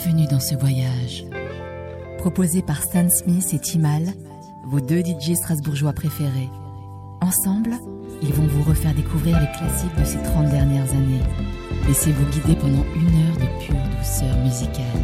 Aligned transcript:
Bienvenue 0.00 0.28
dans 0.28 0.38
ce 0.38 0.54
voyage. 0.54 1.24
Proposé 2.18 2.62
par 2.62 2.84
Stan 2.84 3.08
Smith 3.08 3.52
et 3.52 3.58
Timal, 3.58 4.04
vos 4.62 4.78
deux 4.80 5.00
DJ 5.00 5.34
strasbourgeois 5.34 5.92
préférés. 5.92 6.48
Ensemble, 7.20 7.72
ils 8.22 8.32
vont 8.32 8.46
vous 8.46 8.62
refaire 8.62 8.94
découvrir 8.94 9.40
les 9.40 9.50
classiques 9.58 9.96
de 9.98 10.04
ces 10.04 10.22
30 10.22 10.50
dernières 10.50 10.88
années. 10.92 11.24
Laissez-vous 11.88 12.26
guider 12.26 12.54
pendant 12.54 12.84
une 12.94 13.08
heure 13.08 13.36
de 13.38 13.66
pure 13.66 13.74
douceur 13.98 14.36
musicale. 14.44 15.02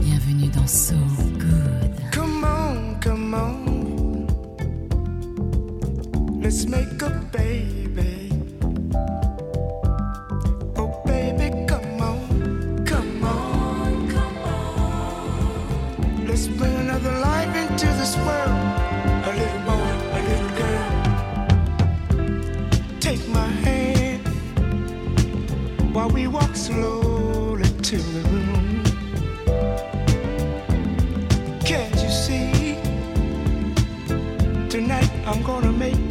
Bienvenue 0.00 0.48
dans 0.48 0.66
So 0.66 0.96
Good. 1.38 1.90
Come 2.12 2.46
on, 2.46 2.98
come 3.02 3.34
on. 3.34 4.26
Let's 6.40 6.66
make 6.66 7.02
a. 7.02 7.85
slowly 26.54 27.64
to 27.82 27.96
the 27.96 28.20
room. 28.28 28.82
Can't 31.64 31.94
you 32.02 32.10
see? 32.10 32.76
Tonight 34.68 35.10
I'm 35.26 35.42
gonna 35.42 35.72
make 35.72 36.05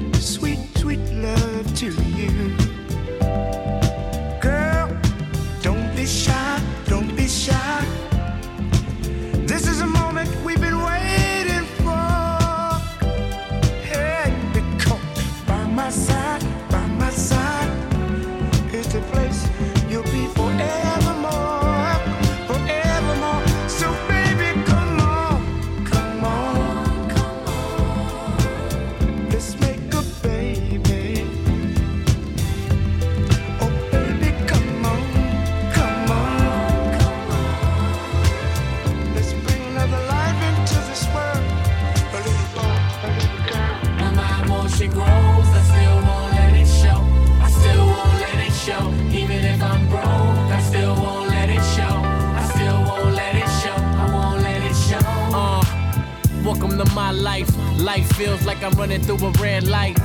red 59.40 59.68
light. 59.68 59.98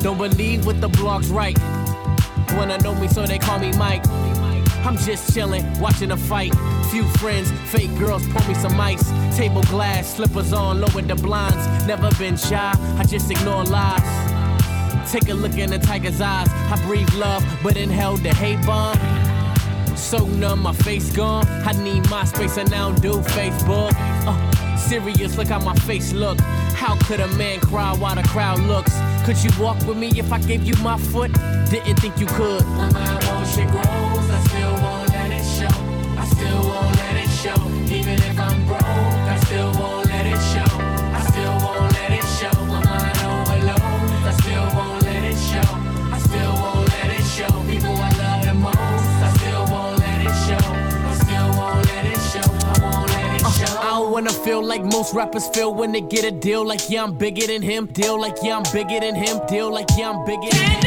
Don't 0.00 0.18
believe 0.18 0.66
what 0.66 0.80
the 0.80 0.88
blogs 0.88 1.32
write. 1.32 1.58
Wanna 2.56 2.78
know 2.78 2.94
me, 2.94 3.08
so 3.08 3.26
they 3.26 3.38
call 3.38 3.58
me 3.58 3.72
Mike. 3.72 4.06
I'm 4.86 4.96
just 4.96 5.34
chillin', 5.34 5.80
watching 5.80 6.12
a 6.12 6.16
fight. 6.16 6.54
Few 6.90 7.04
friends, 7.18 7.50
fake 7.70 7.96
girls, 7.98 8.26
pour 8.28 8.46
me 8.46 8.54
some 8.54 8.80
ice. 8.80 9.10
Table 9.36 9.62
glass, 9.64 10.14
slippers 10.14 10.52
on, 10.52 10.80
lowered 10.80 11.08
the 11.08 11.16
blinds. 11.16 11.66
Never 11.86 12.08
been 12.18 12.36
shy, 12.36 12.72
I 12.98 13.04
just 13.04 13.30
ignore 13.30 13.64
lies. 13.64 15.10
Take 15.10 15.28
a 15.28 15.34
look 15.34 15.58
in 15.58 15.70
the 15.70 15.78
tiger's 15.78 16.20
eyes. 16.20 16.48
I 16.50 16.80
breathe 16.86 17.12
love, 17.14 17.44
but 17.62 17.76
inhale 17.76 18.16
the 18.16 18.34
hate 18.34 18.64
bomb. 18.64 18.96
So 19.96 20.26
numb, 20.26 20.62
my 20.62 20.72
face 20.72 21.10
gone. 21.10 21.46
I 21.64 21.72
need 21.82 22.08
my 22.10 22.24
space 22.24 22.56
and 22.58 22.70
now 22.70 22.92
do 22.92 23.14
Facebook. 23.34 23.92
Uh, 24.26 24.55
serious, 24.78 25.36
look 25.36 25.48
how 25.48 25.60
my 25.60 25.74
face 25.74 26.12
look. 26.12 26.38
How 26.74 26.96
could 27.06 27.20
a 27.20 27.28
man 27.36 27.60
cry 27.60 27.94
while 27.94 28.14
the 28.14 28.22
crowd 28.22 28.60
looks? 28.60 28.92
Could 29.24 29.42
you 29.42 29.50
walk 29.60 29.78
with 29.86 29.96
me 29.96 30.08
if 30.18 30.32
I 30.32 30.38
gave 30.38 30.64
you 30.64 30.74
my 30.82 30.98
foot? 30.98 31.32
Didn't 31.70 31.96
think 31.96 32.18
you 32.18 32.26
could. 32.26 32.62
Now 32.62 32.90
my 32.90 33.18
emotion 33.20 33.70
grows, 33.70 34.30
I 34.30 34.40
still 34.48 34.72
won't 34.74 35.08
let 35.10 35.30
it 35.32 35.44
show. 35.44 35.76
I 36.18 36.24
still 36.26 36.62
won't 36.62 36.96
let 36.96 37.16
it 37.16 37.30
show. 37.30 37.75
Show. 54.24 54.30
I 54.30 54.44
feel 54.44 54.64
like 54.64 54.82
most 54.84 55.14
rappers 55.14 55.48
feel 55.48 55.74
when 55.74 55.92
they 55.92 56.00
get 56.00 56.24
a 56.24 56.30
deal 56.30 56.66
like 56.66 56.88
yeah 56.88 57.04
I'm 57.04 57.16
bigger 57.16 57.46
than 57.46 57.62
him. 57.62 57.86
Deal 57.86 58.20
like 58.20 58.36
yeah 58.42 58.56
I'm 58.56 58.72
bigger 58.72 59.00
than 59.00 59.14
him. 59.14 59.40
Deal 59.48 59.70
like 59.72 59.88
yeah 59.96 60.10
I'm 60.10 60.24
bigger 60.24 60.48
than 60.50 60.80
him. 60.80 60.85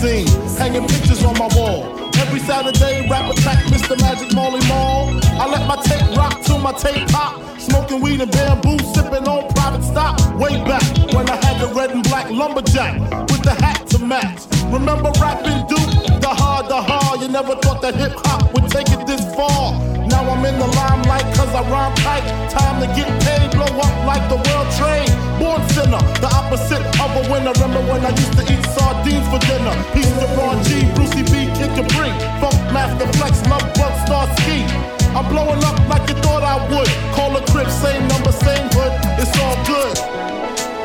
Limousine. 0.00 0.56
Hanging 0.56 0.86
pictures 0.86 1.22
on 1.24 1.38
my 1.38 1.48
wall. 1.54 1.84
Every 2.16 2.40
Saturday, 2.40 3.08
rap 3.08 3.30
attack 3.30 3.64
Mr. 3.66 3.98
Magic 4.00 4.34
Marley 4.34 4.66
Marl. 4.68 5.08
I 5.40 5.46
let 5.46 5.66
my 5.66 5.76
tape 5.82 6.16
rock 6.16 6.42
till 6.42 6.58
my 6.58 6.72
tape 6.72 7.08
pop. 7.08 7.40
Smoking 7.58 8.00
weed 8.00 8.20
and 8.20 8.30
bamboo, 8.30 8.78
sipping 8.94 9.26
on 9.28 9.52
private 9.54 9.84
stock. 9.84 10.18
Way 10.38 10.62
back 10.64 10.82
when 11.12 11.28
I 11.28 11.36
had 11.44 11.60
the 11.60 11.72
red 11.74 11.90
and 11.90 12.02
black 12.04 12.30
lumberjack 12.30 13.00
with 13.30 13.42
the 13.42 13.54
hat 13.54 13.86
to 13.88 13.98
match. 13.98 14.42
Remember 14.72 15.10
rapping 15.20 15.66
Duke? 15.68 16.20
The 16.20 16.28
hard, 16.28 16.68
the 16.68 16.80
hard. 16.80 17.20
You 17.20 17.28
never 17.28 17.56
thought 17.56 17.82
that 17.82 17.94
hip 17.94 18.12
hop 18.16 18.52
would 18.54 18.70
take 18.70 18.88
it 18.90 19.06
this 19.06 19.24
far. 19.34 19.72
Now 20.08 20.28
I'm 20.28 20.44
in 20.44 20.58
the 20.58 20.66
limelight 20.66 21.24
cause 21.34 21.52
I 21.54 21.62
rhyme 21.70 21.94
tight. 21.96 22.24
Time 22.50 22.80
to 22.80 22.86
get 22.94 23.08
paid, 23.22 23.50
blow 23.52 23.66
up 23.66 24.06
like 24.06 24.28
the 24.28 24.36
world 24.36 24.68
trade. 24.76 25.19
Born 25.40 25.66
sinner, 25.72 26.04
the 26.20 26.28
opposite 26.36 26.84
of 27.00 27.10
a 27.16 27.22
winner. 27.32 27.52
Remember 27.56 27.80
when 27.90 28.04
I 28.04 28.10
used 28.10 28.36
to 28.36 28.44
eat 28.44 28.60
sardines 28.76 29.24
for 29.32 29.40
dinner? 29.48 29.72
Peace 29.96 30.12
to 30.20 30.26
Ron 30.36 30.62
G, 30.68 30.84
Brucey 30.92 31.24
B, 31.32 31.48
Kid 31.56 31.72
Capri. 31.72 32.12
Funk 32.44 32.60
Master 32.76 33.08
Flex, 33.16 33.40
Lovebug, 33.48 33.94
Star 34.04 34.28
Ski. 34.36 34.68
I'm 35.16 35.24
blowing 35.32 35.64
up 35.64 35.80
like 35.88 36.06
you 36.10 36.16
thought 36.20 36.44
I 36.44 36.60
would. 36.68 36.92
Call 37.16 37.34
a 37.40 37.42
crib, 37.50 37.70
same 37.70 38.06
number, 38.12 38.32
same 38.32 38.68
hood. 38.76 38.92
It's 39.16 39.32
all 39.40 39.56
good. 39.64 39.96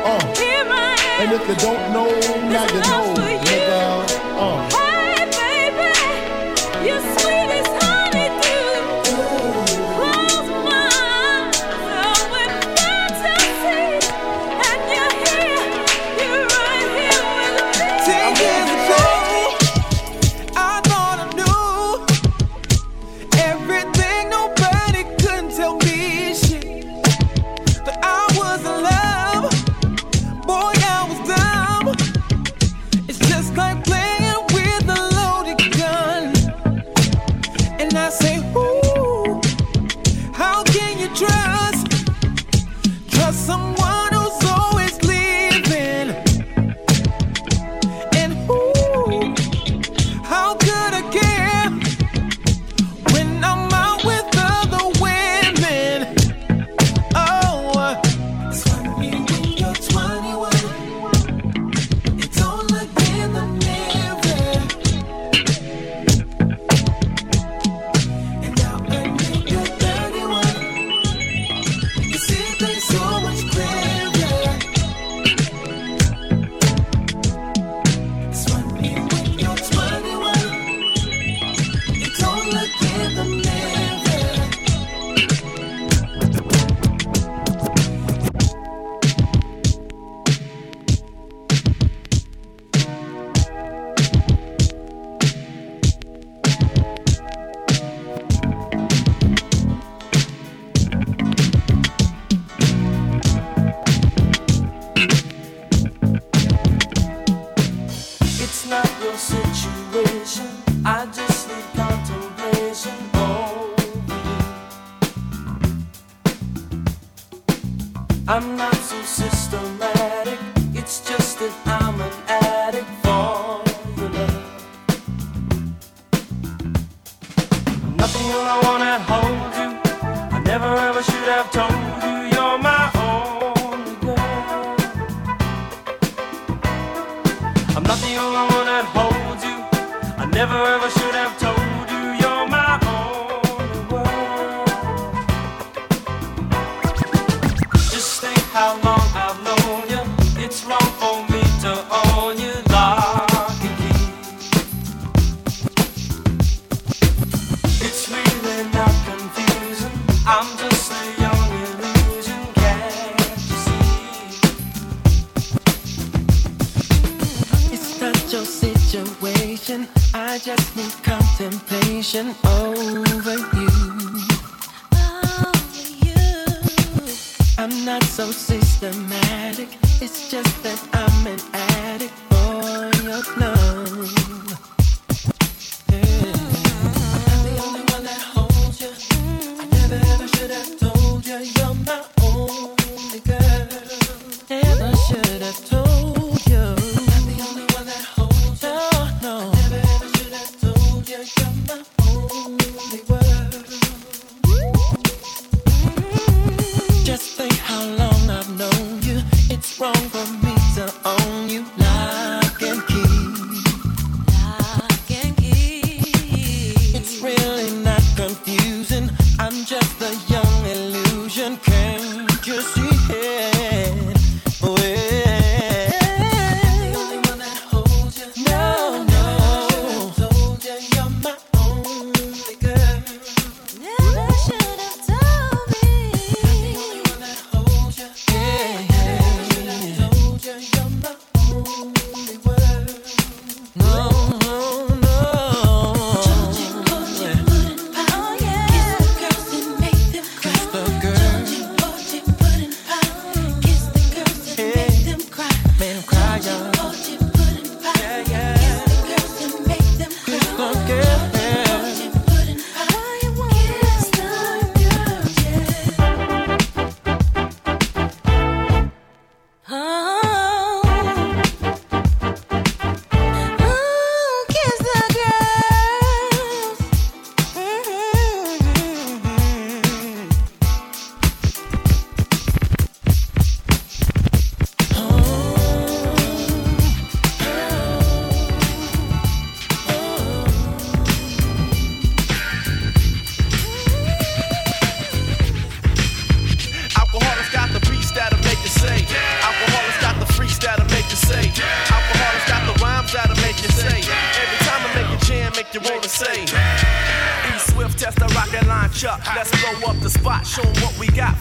Uh. 0.08 0.24
And 1.20 1.32
if 1.32 1.46
you 1.48 1.56
don't 1.56 1.92
know, 1.92 2.08
now 2.48 2.64
you 2.64 2.80
know, 2.80 3.14
nigga. 3.20 4.08
Uh. 4.40 4.85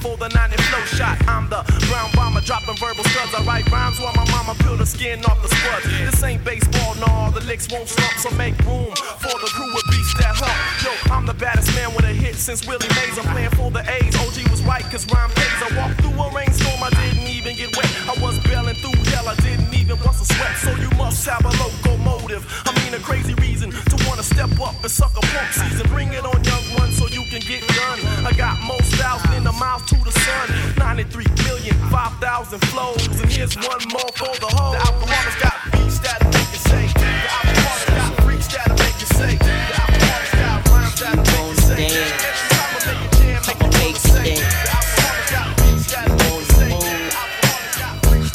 For 0.01 0.17
the 0.17 0.29
90 0.29 0.57
flow 0.69 0.83
shot. 0.97 1.17
I'm 1.27 1.49
the 1.49 1.61
brown 1.87 2.09
bomber 2.13 2.41
dropping 2.41 2.77
verbal 2.77 3.03
studs. 3.11 3.33
I 3.33 3.43
write 3.43 3.69
rhymes 3.71 3.99
while 3.99 4.13
my 4.15 4.25
mama 4.31 4.55
peel 4.63 4.77
the 4.77 4.85
skin 4.85 5.23
off 5.25 5.41
the 5.41 5.49
spuds. 5.49 5.85
This 5.85 6.23
ain't 6.23 6.43
baseball, 6.43 6.95
no. 6.95 7.31
The 7.31 7.41
licks 7.45 7.67
won't 7.71 7.87
slump, 7.87 8.13
so 8.19 8.29
make 8.35 8.57
room 8.65 8.91
for 9.21 9.35
the 9.39 9.49
crew 9.55 9.71
with 9.73 9.85
beats 9.91 10.13
that 10.19 10.35
hump. 10.35 10.57
Yo, 10.83 10.91
I'm 11.13 11.25
the 11.25 11.33
baddest 11.33 11.73
man 11.75 11.93
with 11.95 12.05
a 12.05 12.13
hit 12.13 12.35
since 12.35 12.67
Willie 12.67 12.87
Mays. 12.95 13.17
I'm 13.17 13.25
playing 13.33 13.51
for 13.51 13.71
the 13.71 13.83
A's. 13.85 14.15
OG 14.15 14.49
was 14.51 14.61
right, 14.63 14.83
cause 14.91 15.05
rhyme 15.11 15.31
pays. 15.31 15.61
I 15.61 15.69
walked 15.77 16.01
through 16.01 16.17
a 16.17 16.27
rainstorm, 16.31 16.81
I 16.81 16.89
didn't 16.89 17.27
even 17.27 17.55
get 17.55 17.75
wet. 17.75 17.89
I 18.09 18.15
was 18.21 18.39
bailing 18.43 18.75
through 18.75 18.97
hell, 19.11 19.27
I 19.27 19.35
didn't 19.35 19.73
even 19.73 19.97
bust 20.03 20.21
a 20.23 20.27
sweat. 20.33 20.55
So 20.57 20.71
you 20.75 20.89
must 20.97 21.25
have 21.25 21.43
a 21.45 21.53
locomotive. 21.61 22.43
I 22.65 22.71
mean, 22.79 22.93
a 22.93 22.99
crazy 22.99 23.33
reason 23.35 23.71
to 23.71 23.95
wanna 24.07 24.23
step 24.23 24.51
up 24.59 24.75
and 24.81 24.91
suck 24.91 25.13
a 25.17 25.21
punk 25.21 25.51
season. 25.53 25.87
Bring 25.89 26.13
it 26.13 26.25
on, 26.25 26.43
young 26.43 26.65
one, 26.79 26.91
so 26.91 27.07
you 27.07 27.14
get 27.45 27.61
done. 27.67 27.99
I 28.25 28.31
got 28.33 28.59
more 28.63 28.81
styles 28.81 29.21
than 29.29 29.43
the 29.43 29.51
mouth 29.53 29.85
to 29.87 29.95
the 30.03 30.11
sun. 30.11 30.49
93 30.77 31.25
million, 31.45 31.75
5,000 31.89 32.59
flows. 32.73 33.05
And 33.21 33.31
here's 33.31 33.55
one 33.55 33.81
more 33.93 34.09
for 34.17 34.33
the 34.41 34.49
whole. 34.49 34.73
The 34.73 34.79
Alkaholiks 34.79 35.39
got 35.41 35.57
beats 35.71 35.99
that'll 35.99 36.29
make 36.33 36.49
you 36.51 36.61
say. 36.65 36.87
The 36.87 37.05
Alkaholiks 37.37 37.85
got 37.93 38.11
freaks 38.23 38.47
that'll 38.49 38.77
make 38.81 38.97
you 38.99 39.09
say. 39.13 39.37
The 39.37 39.53
Alkaholiks 39.77 40.33
got 40.41 40.69
rhymes 40.69 40.99
that'll 40.99 41.21
make 41.21 41.47
you 41.49 41.61
say. 41.61 41.85
I 41.85 42.81
a 42.81 43.05
jam, 43.15 43.41
make 43.77 43.99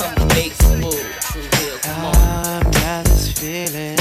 wanna 0.06 0.26
make. 0.34 0.54
I've 1.84 2.70
got 2.72 3.04
this 3.06 3.32
feeling 3.32 3.98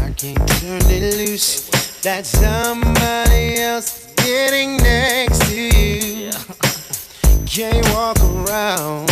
I 0.00 0.10
can't 0.16 0.48
turn 0.48 0.80
it 0.88 1.02
loose. 1.18 1.68
That 2.02 2.24
somebody 2.24 3.29
else 4.40 4.50
getting 4.50 4.76
next 4.78 5.40
to 5.48 5.54
you. 5.54 6.30
Can't 7.46 7.86
walk 7.94 8.18
around 8.20 9.09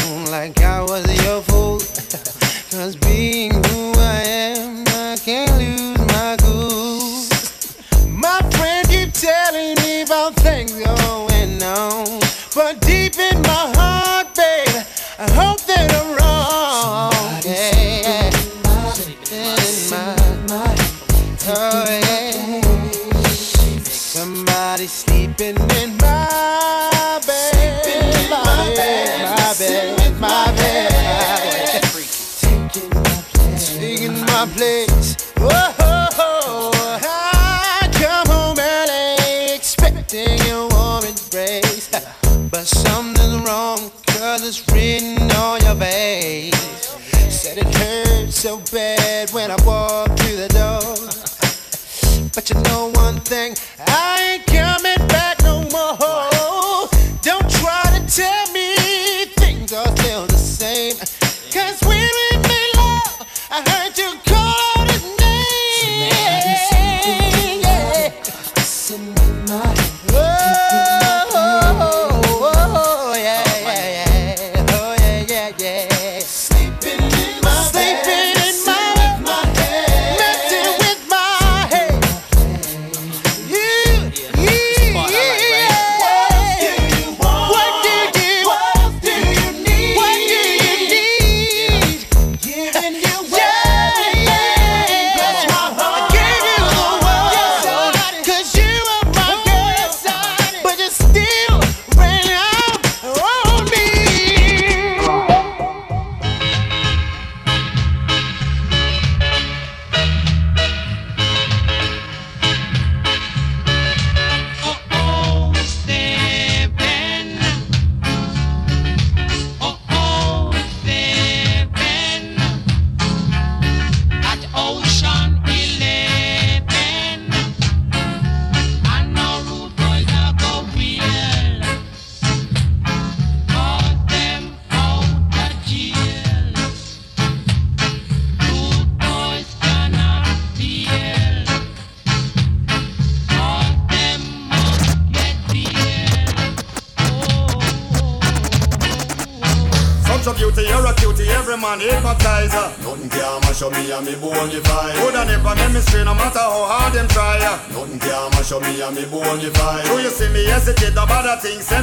you 52.51 52.63
know 52.63 52.98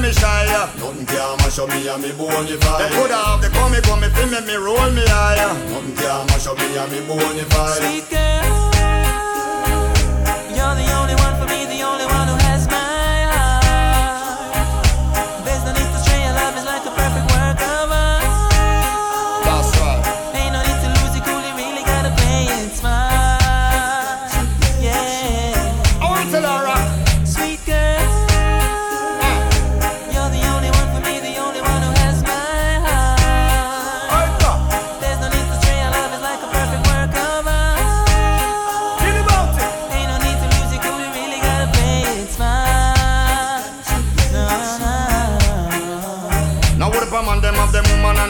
me 0.05 0.13
shy. 0.13 0.45
Nothing 0.77 1.05
can 1.05 1.37
mash 1.37 1.59
up 1.59 1.69
me 1.69 1.87
and 1.87 2.01
me 2.01 2.09
bonify. 2.09 2.77
They 2.79 2.95
coulda 2.95 3.15
have 3.15 3.41
the 3.41 3.49
come, 3.49 3.73
come, 3.81 4.01
me, 4.01 4.39
me 4.45 4.55
roll 4.55 4.91
me 4.91 5.03
high. 5.05 5.35
Nothing 5.71 5.95
can 5.95 6.27
mash 6.27 6.47
up 6.47 6.57
me 6.57 6.77
and 6.77 6.91
me 6.91 6.99
bonify. 7.07 7.77
Sweet 7.77 8.09
girl. 8.09 8.54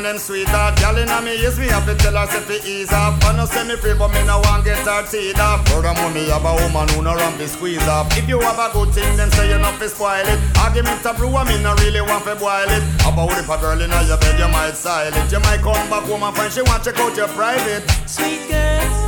them 0.05 0.17
sweet 0.19 0.49
off. 0.53 0.77
Girl 0.79 0.97
inna 0.97 1.21
me 1.21 1.33
ears, 1.41 1.57
me 1.57 1.69
up 1.69 1.85
to 1.85 1.95
tell 1.95 2.15
her 2.15 2.27
say 2.27 2.39
fi 2.41 2.57
ease 2.67 2.93
up. 2.93 3.17
I 3.25 3.35
no 3.35 3.45
say 3.45 3.67
me 3.67 3.75
free, 3.75 3.97
but 3.97 4.09
me 4.09 4.23
no 4.25 4.39
want 4.45 4.63
get 4.63 4.77
her 4.85 5.01
teed 5.05 5.39
off. 5.39 5.67
Furthermore, 5.67 6.11
me 6.11 6.29
have 6.29 6.45
a 6.45 6.53
woman 6.61 6.87
who 6.93 7.01
no 7.01 7.15
run 7.15 7.33
fi 7.33 7.45
squeeze 7.47 7.87
up. 7.87 8.07
If 8.15 8.29
you 8.29 8.39
have 8.39 8.59
a 8.59 8.71
good 8.71 8.93
thing, 8.93 9.17
then 9.17 9.31
say 9.31 9.49
you 9.49 9.57
no 9.57 9.71
fi 9.73 9.87
spoil 9.87 10.25
it. 10.25 10.39
I 10.57 10.65
Argument 10.65 11.05
a 11.05 11.13
brew, 11.13 11.35
I 11.35 11.43
me 11.45 11.61
no 11.61 11.73
really 11.75 12.01
want 12.01 12.23
fi 12.23 12.35
boil 12.35 12.69
it. 12.69 12.83
About 13.01 13.37
if 13.37 13.49
a 13.49 13.57
girl 13.57 13.81
inna 13.81 14.03
your 14.03 14.17
bed, 14.17 14.39
you 14.39 14.47
might 14.47 14.75
silent. 14.75 15.31
You 15.31 15.39
might 15.39 15.61
come 15.61 15.89
back 15.89 16.07
woman, 16.07 16.33
find 16.33 16.51
she 16.53 16.61
want 16.61 16.83
check 16.83 16.99
out 16.99 17.15
your 17.17 17.27
private. 17.29 17.83
Sweet 18.05 18.47
girl. 18.49 19.04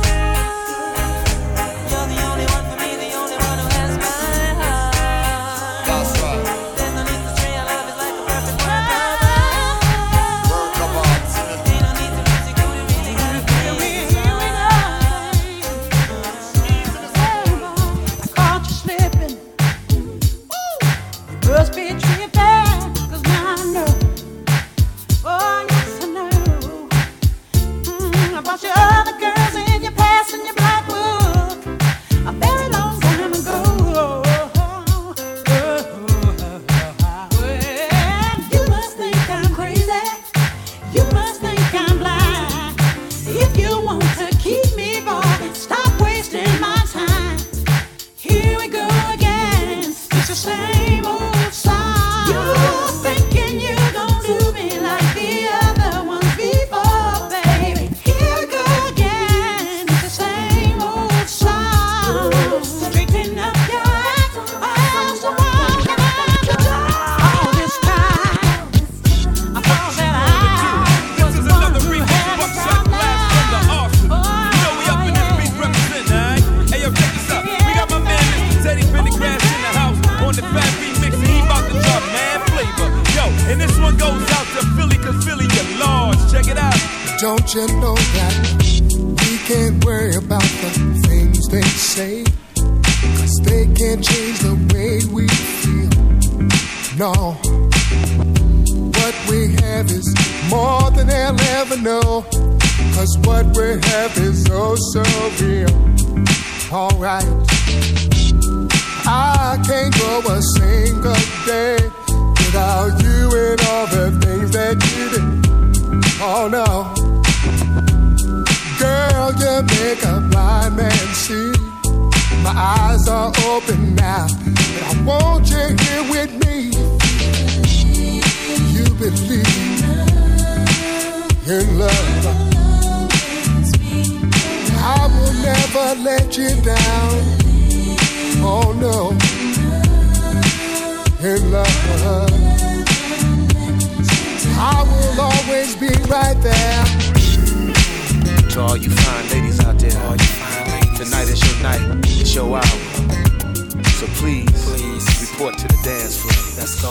It's 156.80 156.86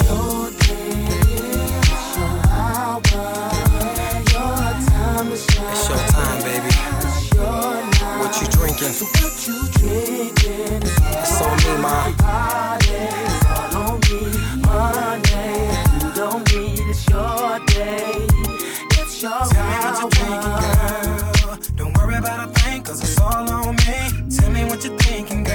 your 5.88 5.98
time, 6.10 6.44
baby. 6.44 6.72
What 8.20 8.36
you 8.42 8.48
drinking? 8.50 8.92
It's 11.20 11.42
on 11.42 11.56
me, 11.64 11.74
ma. 11.82 12.12
Tell 19.48 19.64
me 19.64 19.76
what 19.80 19.96
you 20.02 20.10
thinking, 20.10 20.56
girl. 20.60 21.58
Don't 21.78 21.94
worry 21.98 22.18
about 22.18 22.40
a 22.44 22.52
it's 23.02 23.18
all 23.22 23.50
on 23.50 23.76
me. 23.78 23.98
Tell 24.36 24.52
me 24.52 24.66
what 24.66 24.84
you 24.84 24.98
thinking, 24.98 25.46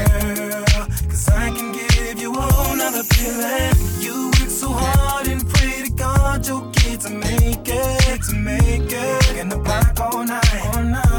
I 1.29 1.51
can 1.51 1.73
give 1.73 2.19
you 2.19 2.33
feeling 3.05 4.02
so 4.63 4.69
hard 4.71 5.27
and 5.27 5.43
pray 5.55 5.83
to 5.83 5.91
God 5.91 6.47
your 6.47 6.63
kids 6.71 7.05
to 7.05 7.11
make 7.11 7.67
it, 7.67 8.23
to 8.29 8.35
make 8.37 8.93
it. 8.93 9.37
In 9.37 9.49
the 9.49 9.59
park 9.59 9.99
all 10.01 10.25
night, 10.25 10.77
all 10.77 10.85
night. 10.85 11.12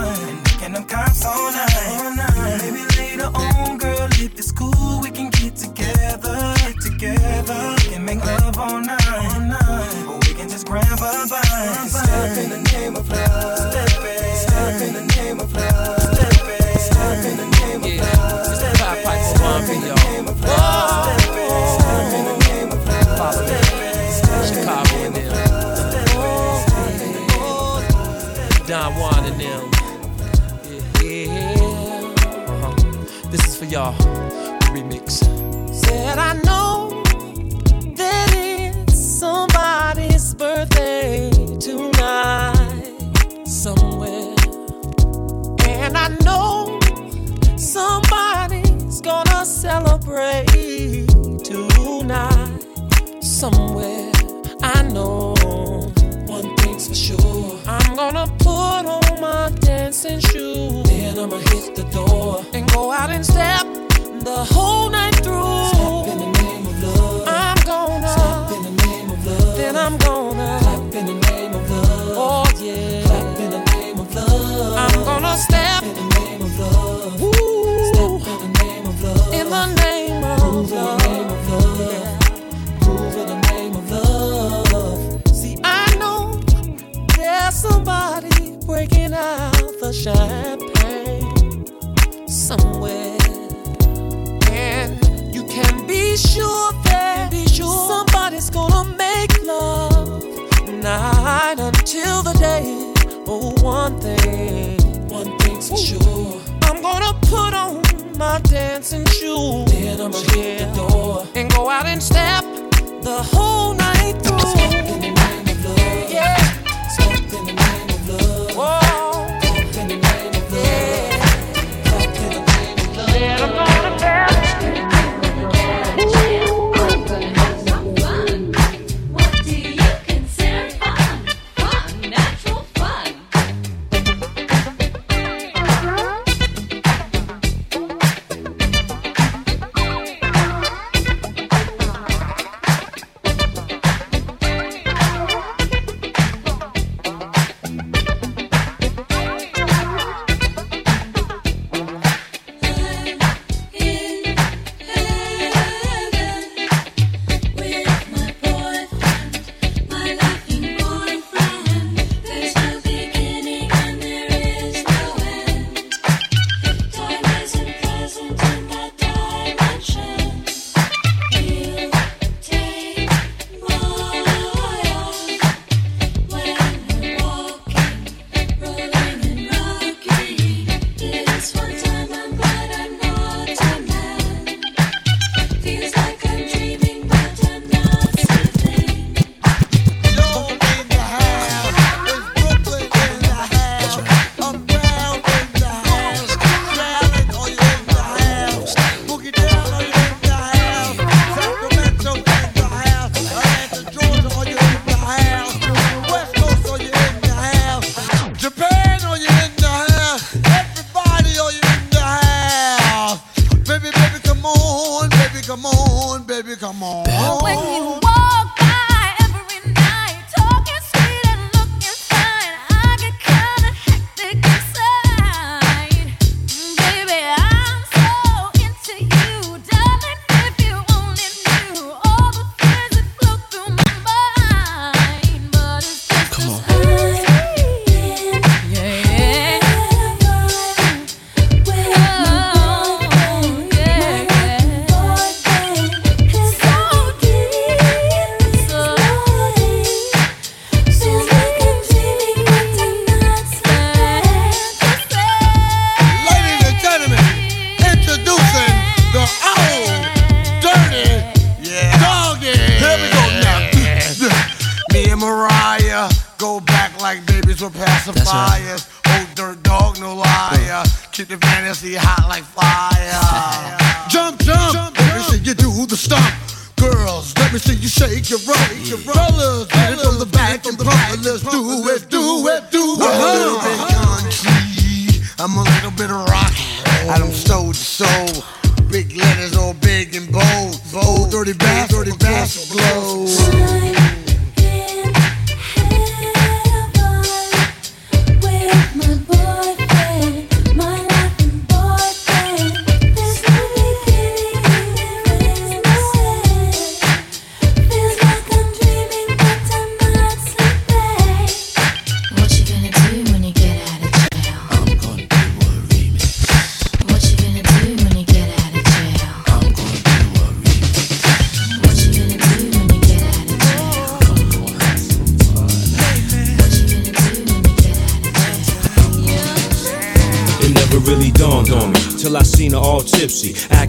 y'all. 33.73 33.93
Remix. 34.71 35.23
Said 35.73 36.19
I 36.19 36.33
know 36.45 37.01
that 37.95 38.29
it's 38.31 38.99
somebody's 39.19 40.35
birthday 40.35 41.31
tonight 41.59 42.93
somewhere. 43.47 44.35
And 45.65 45.97
I 45.97 46.09
know 46.23 46.79
somebody's 47.57 49.01
gonna 49.01 49.43
celebrate 49.43 50.45
tonight 51.43 52.65
somewhere. 53.21 54.11
I 54.61 54.83
know 54.83 55.33
one 56.27 56.55
thing's 56.57 56.87
for 56.89 56.93
sure. 56.93 57.59
I'm 57.65 57.95
gonna 57.95 58.27
put 58.37 58.85
on 58.85 59.19
my 59.19 59.49
dancing 59.61 60.19
shoes. 60.19 60.83
Then 60.87 61.17
I'ma 61.17 61.37
hit 61.37 61.75
the 61.75 61.85
door 61.91 62.45
and 62.53 62.71
go 62.71 62.91
out 62.91 63.09
and 63.09 63.25
step 63.25 63.62
the 64.23 64.45
whole 64.45 64.89
night 64.89 65.15
through. 65.15 66.02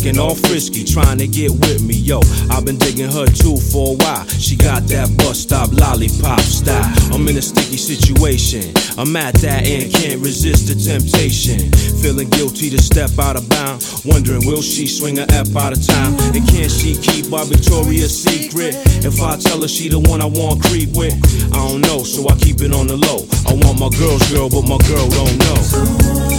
Acting 0.04 0.20
all 0.20 0.34
frisky, 0.34 0.84
trying 0.84 1.16
to 1.16 1.26
get 1.26 1.50
with 1.50 1.82
me. 1.82 1.94
Yo, 1.94 2.20
I've 2.50 2.64
been 2.66 2.76
digging 2.76 3.10
her 3.10 3.24
too 3.24 3.56
for 3.56 3.94
a 3.94 3.96
while. 3.96 4.26
She 4.26 4.54
got 4.54 4.82
that 4.92 5.08
bus 5.16 5.40
stop 5.40 5.72
lollipop 5.72 6.40
style. 6.40 6.84
I'm 7.12 7.26
in 7.26 7.38
a 7.38 7.42
sticky 7.42 7.78
situation. 7.78 8.74
I'm 8.98 9.16
at 9.16 9.34
that 9.40 9.64
end, 9.64 9.94
can't 9.94 10.20
resist 10.20 10.68
the 10.68 10.76
temptation. 10.76 11.72
Feeling 12.02 12.28
guilty 12.30 12.68
to 12.70 12.78
step 12.82 13.16
out 13.18 13.36
of 13.36 13.48
bounds, 13.48 14.04
wondering 14.04 14.44
will 14.44 14.60
she 14.60 14.86
swing 14.86 15.16
her 15.16 15.26
F 15.30 15.56
out 15.56 15.72
of 15.72 15.80
town? 15.80 16.12
And 16.36 16.44
can 16.48 16.68
she 16.68 17.00
keep 17.00 17.32
our 17.32 17.46
Victoria's 17.46 18.12
secret? 18.12 18.76
If 19.08 19.22
I 19.22 19.36
tell 19.38 19.62
her 19.62 19.68
she 19.68 19.88
the 19.88 20.00
one 20.00 20.20
I 20.20 20.26
want 20.26 20.62
creep 20.64 20.92
with, 20.92 21.16
I 21.48 21.56
don't 21.64 21.80
know, 21.80 22.04
so 22.04 22.28
I 22.28 22.36
keep 22.36 22.60
it 22.60 22.74
on 22.74 22.88
the 22.88 22.98
low. 23.00 23.24
I 23.48 23.56
want 23.56 23.80
my 23.80 23.88
girl's 23.96 24.24
girl, 24.28 24.50
but 24.50 24.68
my 24.68 24.76
girl 24.84 25.08
don't 25.08 25.38
know. 25.38 26.33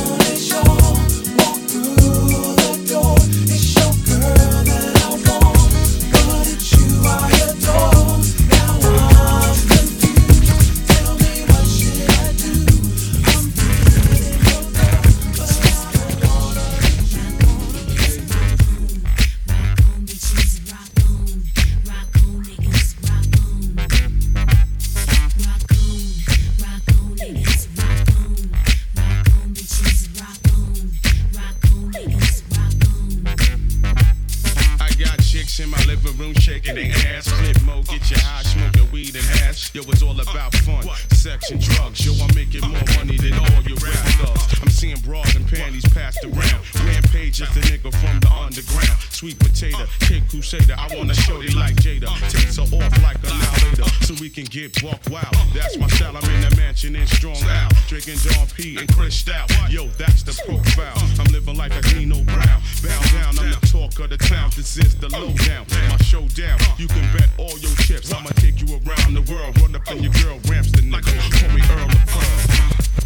Wanna 50.98 51.14
show 51.14 51.42
you 51.42 51.50
like 51.60 51.76
Jada. 51.76 52.08
Takes 52.32 52.56
her 52.56 52.64
off 52.64 53.04
like 53.04 53.18
a 53.24 53.28
now 53.28 53.88
so 54.02 54.14
we 54.22 54.30
can 54.30 54.46
get 54.46 54.82
buck 54.82 55.02
wild. 55.12 55.36
That's 55.54 55.78
my 55.78 55.88
style. 55.88 56.16
I'm 56.16 56.24
in 56.24 56.50
the 56.50 56.56
mansion 56.56 56.96
in 56.96 57.06
strong 57.08 57.42
out, 57.50 57.74
drinking 57.88 58.18
Don 58.24 58.48
P 58.48 58.78
and 58.78 58.88
Chris 58.96 59.16
Stout. 59.16 59.52
Yo, 59.70 59.88
that's 59.98 60.24
the 60.24 60.32
profile. 60.46 60.96
I'm 61.20 61.32
living 61.34 61.58
like 61.58 61.74
a 61.76 61.82
Nino 61.94 62.24
Brown. 62.24 62.62
Bow 62.82 63.02
down, 63.12 63.40
I'm 63.40 63.52
the 63.52 63.68
talk 63.68 64.00
of 64.00 64.10
the 64.10 64.18
town. 64.18 64.52
This 64.56 64.78
is 64.78 64.96
the 64.96 65.10
lowdown, 65.10 65.66
my 65.90 65.98
showdown. 65.98 66.60
You 66.78 66.88
can 66.88 67.04
bet 67.18 67.30
all 67.38 67.58
your 67.60 67.76
chips. 67.84 68.14
I'ma 68.14 68.30
take 68.36 68.62
you 68.62 68.76
around 68.76 69.14
the 69.14 69.26
world. 69.32 69.60
Run 69.60 69.76
up 69.76 69.90
in 69.92 70.02
your 70.02 70.14
girl 70.24 70.40
ramps 70.48 70.72
the 70.72 70.82
nigga. 70.82 71.12
Call 71.40 71.50
me 71.56 71.62
Earl 71.76 71.90
of 71.90 72.06
Pearl. 72.08 73.05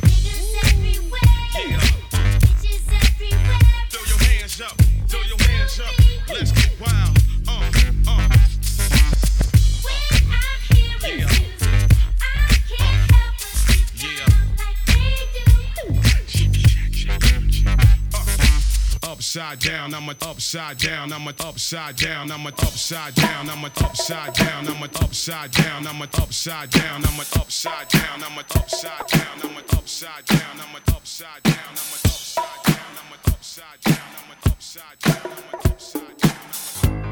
Upside 19.29 19.59
down, 19.59 19.93
I'm 19.93 20.09
a 20.09 20.15
upside 20.23 20.79
down, 20.79 21.13
I'm 21.13 21.27
a 21.27 21.29
upside 21.29 21.95
down, 21.97 22.31
I'm 22.31 22.47
a 22.47 22.49
upside 22.49 23.13
down, 23.13 23.47
I'm 23.47 23.63
a 23.63 23.67
upside 23.67 24.33
down, 24.33 24.67
I'm 24.67 24.81
a 24.81 24.85
upside 25.03 25.51
down, 25.51 25.85
I'm 25.85 26.01
a 26.01 26.05
upside 26.05 26.71
down, 26.71 27.05
I'm 27.05 27.19
a 27.19 27.21
upside 27.39 27.89
down, 27.89 28.23
I'm 28.23 28.39
a 28.39 28.41
upside 28.41 29.07
down, 29.07 29.43
I'm 29.43 29.55
a 29.55 29.59
upside 29.59 29.59
down, 29.59 29.59
I'm 29.59 29.59
a 29.59 29.77
upside 29.77 30.25
down, 30.25 30.57
I'm 30.57 30.75
a 30.75 30.95
upside 30.95 31.43
down, 31.43 31.69
I'm 31.69 31.93
a 31.93 33.29
upside 33.29 33.81
down, 33.83 33.99
I'm 34.17 34.31
a 34.31 34.49
upside 34.49 34.99
down, 34.99 35.21
I'm 35.21 35.53
a 35.53 35.69
upside 35.69 36.17
down. 36.17 36.29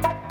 Girl, 0.01 0.26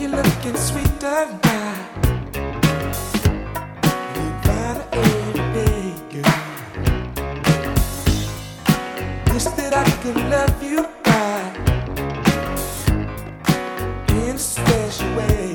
you're 0.00 0.10
looking 0.10 0.56
sweeter 0.56 1.26
now. 1.44 1.74
You 4.16 4.30
every 4.92 5.40
day, 5.54 5.94
girl. 6.10 6.34
Wish 9.32 9.44
that 9.58 9.72
I 9.74 9.84
could 10.02 10.16
love 10.16 10.62
you 10.62 10.86
right 11.06 11.54
in 14.10 14.36
a 14.36 14.38
special 14.38 15.16
way. 15.16 15.53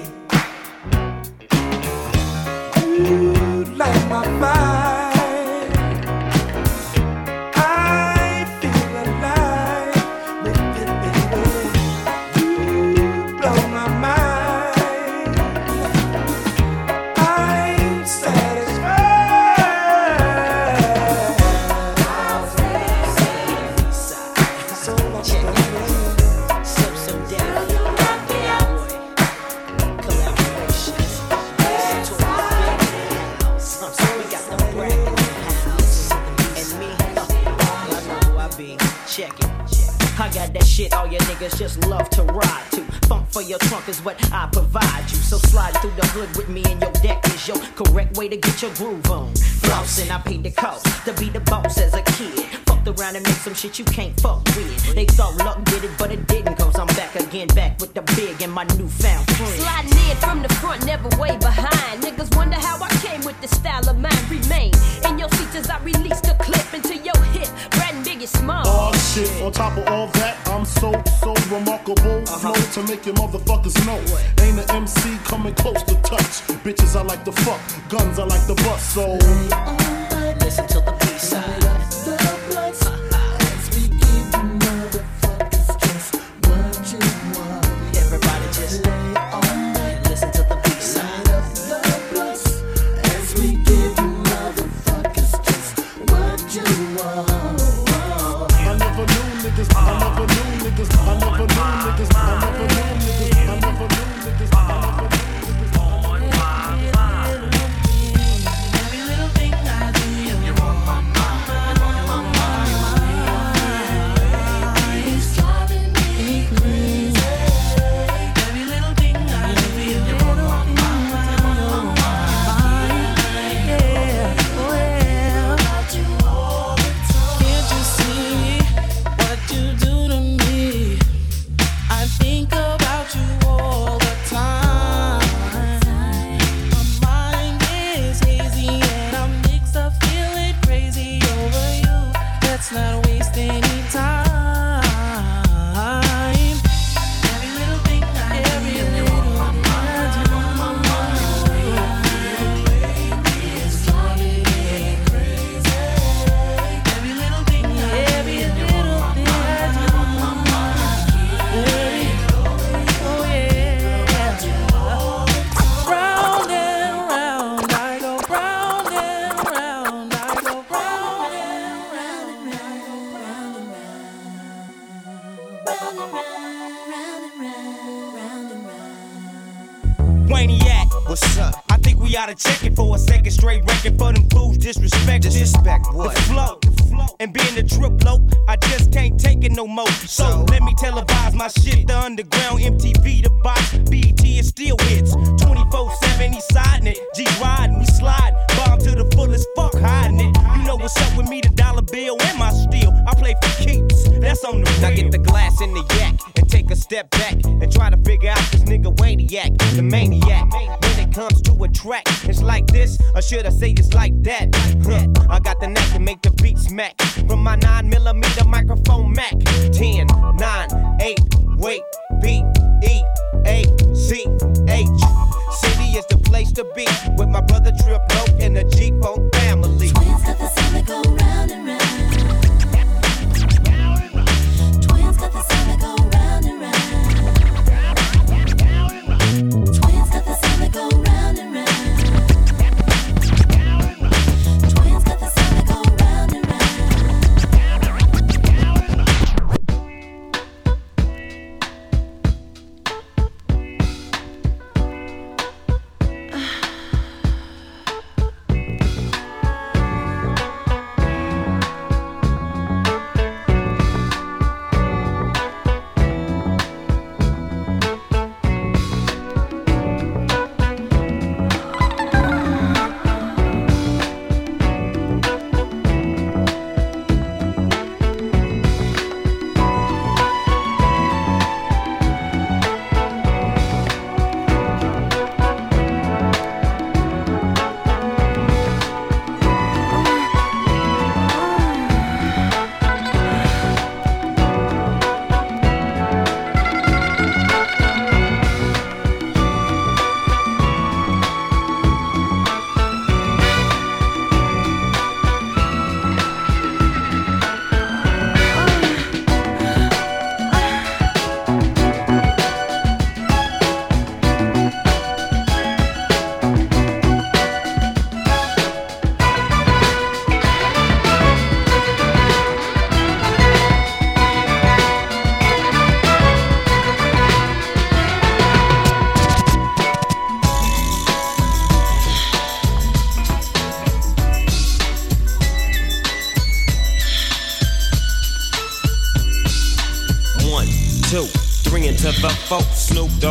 to 48.30 48.38
get 48.38 48.62
your 48.62 48.74
groove 48.76 49.10
on. 49.10 49.34
Flossing, 49.64 50.12
I 50.12 50.20
paid 50.20 50.44
the 50.44 50.52
cost 50.52 50.86
to 51.06 51.14
be 51.14 51.30
the 51.30 51.40
boss 51.42 51.78
as 51.80 51.94
a 51.94 52.02
kid. 52.02 52.46
Fucked 52.66 52.88
around 52.88 53.16
and 53.16 53.26
made 53.26 53.36
some 53.36 53.54
shit 53.54 53.80
you 53.80 53.86
can't 53.86 54.20
fuck 54.20 54.44
with. 54.56 54.96
They 54.96 55.06
thought 55.06 55.36
luck 55.38 55.64
did 55.66 55.84
it, 55.84 55.92
but 55.98 56.12
it 56.12 56.28
didn't, 56.28 56.56
cause 56.56 56.78
I'm 56.78 56.88
back 56.88 57.16
again, 57.16 57.48
back 57.50 57.80
with 57.80 57.94
the 57.94 58.02
big 58.16 58.42
and 58.42 58.54
my 58.54 58.64
newfound 58.78 59.26
friend. 59.32 59.62
Sliding 59.62 60.10
in 60.10 60.18
from 60.18 60.42
the 60.44 60.50
front, 60.56 60.86
never 60.86 61.10
way 61.18 61.38
behind. 61.38 62.04
Niggas 62.04 62.36
wonder 62.36 62.56
how 62.56 62.82
I 62.82 62.90
came 63.02 63.22
with 63.26 63.40
the 63.42 63.48
style 63.48 63.88
of 63.90 63.98
mine. 63.98 64.24
Remain 64.30 64.72
in 65.06 65.18
your 65.18 65.30
seats 65.30 65.56
as 65.56 65.70
I 65.70 65.80
release 65.84 66.22
the 66.22 66.36
clip 66.40 66.74
into 66.74 66.96
your 66.98 67.18
hip. 67.34 67.50
Brad 67.72 67.96
and 67.96 68.30
Small. 68.30 68.64
Oh 68.66 68.94
shit, 69.14 69.42
on 69.42 69.52
top 69.52 69.78
of 69.78 69.88
all 69.88 70.08
that, 70.20 70.38
I'm 70.50 70.66
so, 70.66 70.92
so 71.22 71.34
remarkable. 71.50 72.22
Uh-huh. 72.28 72.54
Flow 72.54 72.84
to 72.84 72.90
make 72.92 73.06
your 73.06 73.16
motherfuckers 73.16 73.76
know. 73.86 73.98
What? 74.12 74.24
Ain't 74.42 74.60
an 74.60 74.69
MC 74.90 75.18
coming 75.24 75.54
close 75.56 75.84
to 75.84 75.96
touch. 76.02 76.42
Bitches 76.64 76.96
I 76.96 77.04
like 77.04 77.24
to 77.26 77.32
fuck, 77.32 77.62
guns 77.90 78.18
I 78.18 78.24
like 78.24 78.46
to 78.48 78.56
bust, 78.56 78.94
so. 78.96 80.09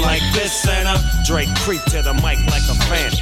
like 0.00 0.22
this 0.32 0.66
and 0.68 0.88
uh, 0.88 0.98
Dre 1.24 1.46
creep 1.58 1.82
to 1.84 2.02
the 2.02 2.14
mic 2.14 2.38
like 2.46 2.62
a 2.68 2.74
fan. 2.86 3.12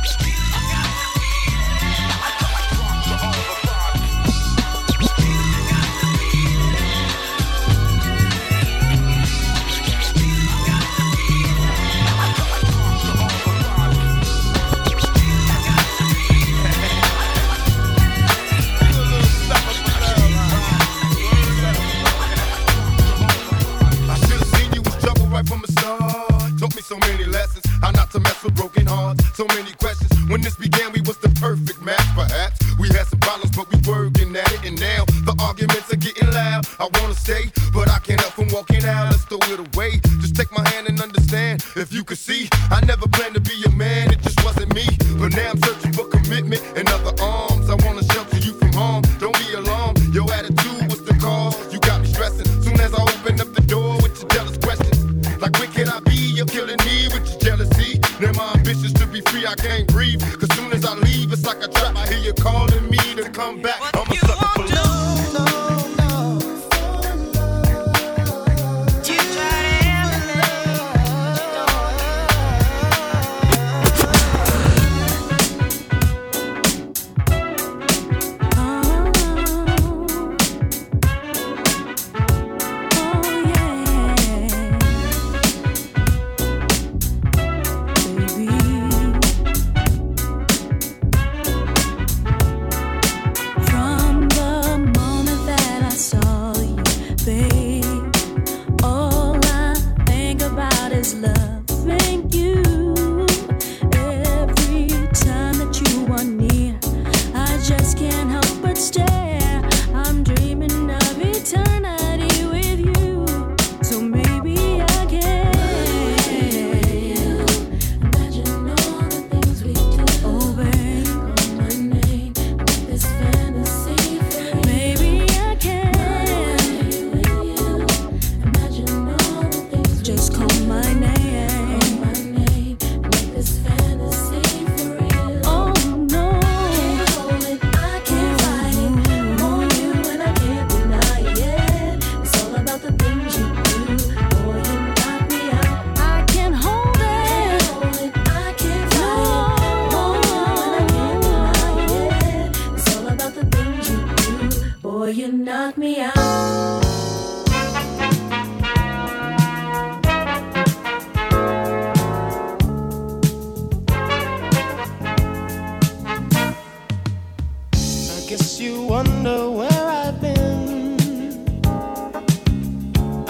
Can't 59.82 59.92
breathe. 59.92 60.22
Cause 60.38 60.56
soon 60.56 60.72
as 60.72 60.84
I 60.84 60.94
leave, 60.94 61.32
it's 61.32 61.44
like 61.44 61.62
a 61.62 61.68
trap. 61.68 61.96
I 61.96 62.06
hear 62.06 62.18
you 62.18 62.32
calling 62.34 62.88
me 62.90 62.98
to 63.16 63.28
come 63.30 63.60
back. 63.60 63.80
I'm 63.94 64.10
a 64.10 64.16
sucker 64.16 64.62
for 64.62 65.38
love. 65.38 65.61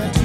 would 0.00 0.21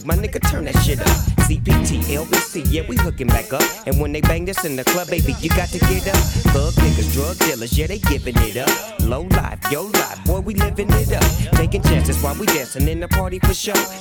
GC, 0.00 0.06
my 0.06 0.14
nigga, 0.16 0.40
turn 0.50 0.64
that 0.64 0.76
shit 0.82 1.00
up. 1.00 1.06
CPT, 1.46 2.02
LBC, 2.02 2.64
yeah, 2.70 2.82
we 2.88 2.96
hooking 2.96 3.26
back 3.26 3.52
up. 3.52 3.62
And 3.86 4.00
when 4.00 4.12
they 4.12 4.20
bang 4.20 4.44
this 4.44 4.64
in 4.64 4.76
the 4.76 4.84
club, 4.84 5.08
baby, 5.08 5.34
you 5.40 5.48
got 5.50 5.68
to 5.70 5.78
get 5.78 6.08
up. 6.08 6.16
Thug 6.52 6.74
niggas, 6.74 7.12
drug 7.12 7.38
dealers, 7.38 7.76
yeah, 7.76 7.86
they 7.86 7.98
giving 7.98 8.36
it 8.38 8.56
up. 8.56 9.00
Low 9.00 9.22
life, 9.22 9.58
yo 9.70 9.82
life, 9.82 10.24
boy, 10.24 10.40
we 10.40 10.54
living 10.54 10.88
it 10.90 11.12
up. 11.12 11.56
Taking 11.56 11.82
chances 11.82 12.22
while 12.22 12.34
we 12.36 12.46
dancing 12.46 12.88
in 12.88 13.00
the 13.00 13.08
party 13.08 13.38
for 13.38 13.54
sure. 13.54 13.74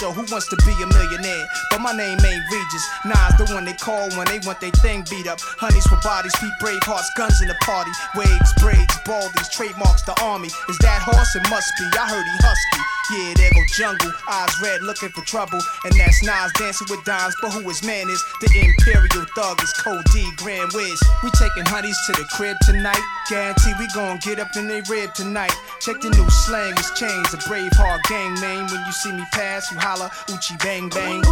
Show, 0.00 0.12
Who 0.12 0.24
Wants 0.32 0.48
to 0.48 0.56
Be 0.64 0.72
a 0.82 0.86
Millionaire? 0.86 1.46
But 1.70 1.80
my 1.80 1.92
name 1.92 2.16
ain't 2.24 2.44
Regis. 2.50 2.84
Nas 3.04 3.36
the 3.36 3.44
one 3.52 3.64
they 3.66 3.74
call 3.74 4.08
when 4.16 4.26
they 4.32 4.40
want 4.46 4.60
their 4.60 4.72
thing 4.80 5.04
beat 5.10 5.28
up. 5.28 5.38
Honeys 5.60 5.86
for 5.86 6.00
bodies, 6.00 6.32
Pete 6.40 6.56
brave 6.58 6.82
hearts, 6.82 7.10
guns 7.16 7.40
in 7.42 7.48
the 7.48 7.58
party. 7.60 7.90
Waves, 8.16 8.52
braids, 8.58 8.89
baldies, 9.10 9.50
trademarks 9.50 10.02
the 10.02 10.14
army. 10.22 10.46
Is 10.46 10.78
that 10.86 11.02
horse? 11.02 11.34
It 11.34 11.42
must 11.50 11.66
be. 11.74 11.86
I 11.98 12.06
heard 12.06 12.22
he 12.22 12.36
husky. 12.38 12.82
Yeah, 13.10 13.34
there 13.34 13.50
go 13.50 13.62
jungle, 13.74 14.12
eyes 14.30 14.54
red 14.62 14.82
looking 14.82 15.08
for 15.08 15.26
trouble. 15.26 15.58
And 15.84 15.92
that's 15.98 16.22
Nas 16.22 16.52
dancing 16.54 16.86
with 16.88 17.02
dimes, 17.04 17.34
but 17.42 17.50
who 17.50 17.66
his 17.66 17.82
man 17.82 18.08
is? 18.08 18.22
The 18.40 18.46
Imperial 18.54 19.26
Thug 19.34 19.60
is 19.64 19.72
Code 19.82 20.04
D, 20.14 20.30
Grand 20.36 20.70
Wiz. 20.72 21.02
We 21.24 21.30
taking 21.34 21.66
honeys 21.66 21.98
to 22.06 22.12
the 22.12 22.24
crib 22.30 22.56
tonight. 22.62 23.02
Guarantee 23.28 23.74
we 23.80 23.88
gon' 23.94 24.18
get 24.18 24.38
up 24.38 24.54
in 24.54 24.68
they 24.68 24.80
rib 24.86 25.12
tonight. 25.14 25.54
Check 25.80 26.00
the 26.00 26.10
new 26.10 26.30
slang, 26.30 26.70
it's 26.78 26.94
changed. 26.94 27.34
A 27.34 27.38
brave 27.48 27.72
heart 27.74 28.00
gang 28.08 28.34
name. 28.38 28.70
When 28.70 28.86
you 28.86 28.92
see 28.92 29.10
me 29.10 29.24
pass, 29.32 29.72
you 29.72 29.78
holla, 29.80 30.10
Oochie 30.30 30.62
bang 30.62 30.88
bang. 30.88 31.22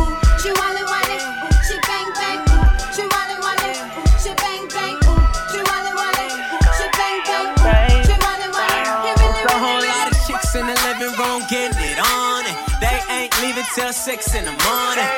Chihuahua 0.42 0.82
wale, 0.82 1.14
ooh, 1.14 1.58
chi 1.62 1.78
bang 1.86 2.10
bang, 2.18 2.47
till 13.74 13.92
six 13.92 14.34
in 14.34 14.44
the 14.44 14.52
morning. 14.64 15.08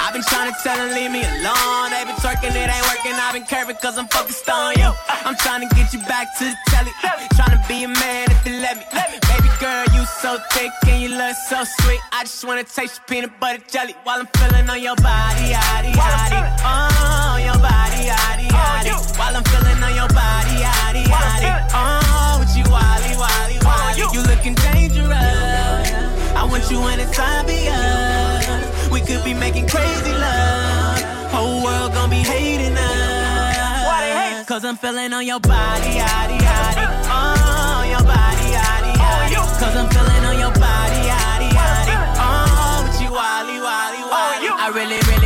I've 0.00 0.12
been 0.12 0.22
trying 0.22 0.52
to 0.52 0.56
tell 0.62 0.76
her, 0.76 0.88
leave 0.94 1.10
me 1.10 1.22
alone. 1.22 1.90
They 1.90 2.04
been 2.04 2.16
twerking, 2.22 2.54
it 2.54 2.68
ain't 2.70 2.86
working. 2.88 3.14
I've 3.14 3.34
been 3.34 3.44
curving 3.44 3.76
cause 3.76 3.98
I'm 3.98 4.08
focused 4.08 4.48
on 4.48 4.78
you. 4.78 4.90
I'm 5.08 5.36
trying 5.36 5.68
to 5.68 5.74
get 5.74 5.92
you 5.92 6.00
back 6.06 6.36
to 6.38 6.44
the 6.44 6.56
telly. 6.68 6.92
Trying 7.34 7.56
to 7.58 7.62
be 7.68 7.84
a 7.84 7.88
man 7.88 8.30
if 8.30 8.46
you 8.46 8.60
let 8.60 8.78
me. 8.78 8.84
Baby 8.92 9.50
girl, 9.60 9.84
you 9.94 10.04
so 10.06 10.38
thick 10.52 10.72
and 10.86 11.02
you 11.02 11.10
look 11.10 11.36
so 11.48 11.64
sweet. 11.64 12.00
I 12.12 12.24
just 12.24 12.44
wanna 12.44 12.64
taste 12.64 13.00
your 13.00 13.06
peanut 13.08 13.38
butter 13.40 13.62
jelly 13.68 13.94
while 14.04 14.20
I'm 14.20 14.28
feeling 14.38 14.68
on 14.70 14.80
your 14.82 14.96
body, 14.96 15.52
yaddy, 15.52 15.92
yaddy. 15.92 16.40
Oh, 16.64 17.36
your 17.38 17.58
body, 17.58 18.08
yaddy, 18.08 18.48
yaddy. 18.48 19.18
While 19.18 19.36
I'm 19.36 19.44
feeling 19.44 19.82
on 19.82 19.94
your 19.94 20.08
body, 20.08 20.54
yaddy, 20.64 21.04
yaddy. 21.04 21.50
Oh, 21.74 22.40
with 22.40 22.56
you, 22.56 22.64
wally, 22.70 23.14
wally, 23.16 23.58
wally. 23.64 24.02
Oh, 24.02 24.12
you 24.12 24.22
looking 24.22 24.54
dangerous 24.54 26.17
and 26.46 27.00
it's 27.00 27.18
obvious. 27.18 28.90
We 28.90 29.00
could 29.00 29.24
be 29.24 29.34
making 29.34 29.66
crazy 29.66 30.12
love. 30.12 31.02
Whole 31.34 31.64
world 31.64 31.92
gonna 31.92 32.10
be 32.10 32.22
hating 32.22 32.76
us. 32.76 33.86
Why 33.86 33.98
they 34.06 34.36
hate? 34.36 34.46
Cause 34.46 34.64
I'm 34.64 34.76
feeling 34.76 35.12
on 35.12 35.26
your 35.26 35.40
body, 35.40 35.98
yaddy, 35.98 36.38
yaddy. 36.38 36.84
Oh, 37.10 37.82
your 37.90 38.04
body, 38.06 38.46
yaddy, 38.54 38.92
yaddy. 38.94 39.58
Cause 39.58 39.76
I'm 39.76 39.88
feeling 39.90 40.24
on 40.30 40.38
your 40.38 40.52
body, 40.52 41.00
yaddy, 41.10 41.50
yaddy. 41.50 41.94
Oh, 42.22 42.86
with 42.86 43.02
you, 43.02 43.10
wally, 43.10 43.58
wally, 43.58 44.02
wally. 44.06 44.48
I 44.48 44.70
really, 44.74 44.98
really 45.10 45.17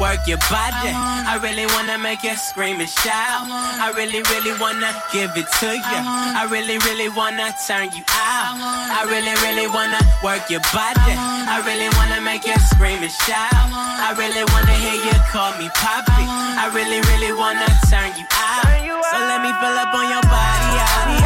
work 0.00 0.26
your 0.26 0.40
body. 0.48 0.90
I 0.96 1.36
really 1.44 1.66
wanna 1.76 1.98
make 1.98 2.24
you 2.24 2.34
scream 2.34 2.80
and 2.80 2.88
shout. 2.88 3.44
I 3.46 3.92
really, 3.94 4.24
really 4.32 4.56
wanna 4.58 4.90
give 5.12 5.36
it 5.36 5.46
to 5.60 5.76
you. 5.76 6.00
I 6.40 6.48
really, 6.50 6.78
really 6.88 7.12
wanna 7.12 7.52
turn 7.68 7.92
you 7.92 8.02
out. 8.16 8.56
I 8.56 9.04
really, 9.04 9.36
really 9.44 9.68
wanna 9.68 10.00
work 10.24 10.48
your 10.48 10.64
body. 10.72 11.14
I 11.14 11.60
really 11.68 11.92
wanna 12.00 12.24
make 12.24 12.48
you 12.48 12.56
scream 12.72 13.04
and 13.04 13.12
shout. 13.28 13.52
I 13.52 14.16
really 14.16 14.44
wanna 14.56 14.74
hear 14.80 14.96
you 14.96 15.16
call 15.28 15.52
me 15.60 15.68
poppy. 15.76 16.24
I 16.24 16.72
really, 16.72 17.04
really 17.12 17.36
wanna 17.36 17.68
turn 17.92 18.10
you 18.16 18.24
out. 18.32 18.64
So 19.12 19.16
let 19.28 19.44
me 19.44 19.52
fill 19.60 19.76
up 19.76 19.92
on 19.92 20.08
your 20.08 20.24
body, 20.24 20.68
yaddy. 20.80 21.20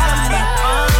Oh, 0.66 0.93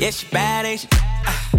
Yeah, 0.00 0.10
she 0.12 0.26
bad, 0.28 0.64
ain't 0.64 0.80
she? 0.80 0.88
Ah, 1.26 1.50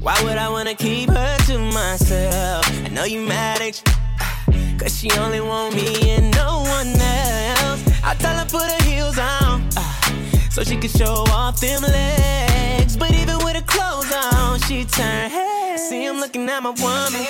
Why 0.00 0.16
would 0.24 0.38
I 0.38 0.48
wanna 0.48 0.74
keep 0.74 1.10
her 1.10 1.36
to 1.48 1.58
myself? 1.58 2.64
I 2.86 2.88
know 2.88 3.04
you 3.04 3.20
mad, 3.20 3.60
ain't 3.60 3.82
you? 3.84 3.92
Ah, 4.18 4.44
Cause 4.78 4.98
she 4.98 5.10
only 5.18 5.40
want 5.42 5.74
me 5.74 6.10
and 6.16 6.34
no 6.34 6.62
one 6.76 6.88
else. 6.98 7.82
I 8.02 8.14
tell 8.18 8.34
her 8.38 8.46
put 8.46 8.62
her 8.72 8.82
heels 8.88 9.18
on. 9.18 9.68
ah, 9.76 10.14
So 10.50 10.64
she 10.64 10.76
can 10.78 10.88
show 10.88 11.24
off 11.28 11.60
them 11.60 11.82
legs. 11.82 12.96
But 12.96 13.12
even 13.12 13.36
with 13.44 13.56
her 13.56 13.66
clothes 13.74 14.10
on, 14.32 14.58
she 14.60 14.86
turn 14.86 15.28
heads. 15.28 15.82
See, 15.88 16.06
I'm 16.06 16.20
looking 16.20 16.48
at 16.48 16.62
my 16.62 16.70
woman. 16.70 17.22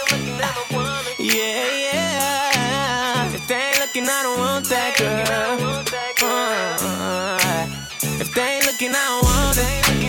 Yeah, 1.18 1.66
yeah. 1.87 3.35
If 3.35 3.49
they 3.49 3.57
ain't 3.57 3.81
looking, 3.81 4.05
I 4.09 4.23
don't 4.23 4.39
want 4.39 4.64
that 4.66 4.93
girl. 4.97 5.59
Uh, 6.23 7.66
if 8.23 8.33
they 8.35 8.49
ain't 8.55 8.66
looking, 8.66 8.91
I 8.95 9.05
don't 9.11 9.25
want 9.25 9.59
it. 9.59 9.99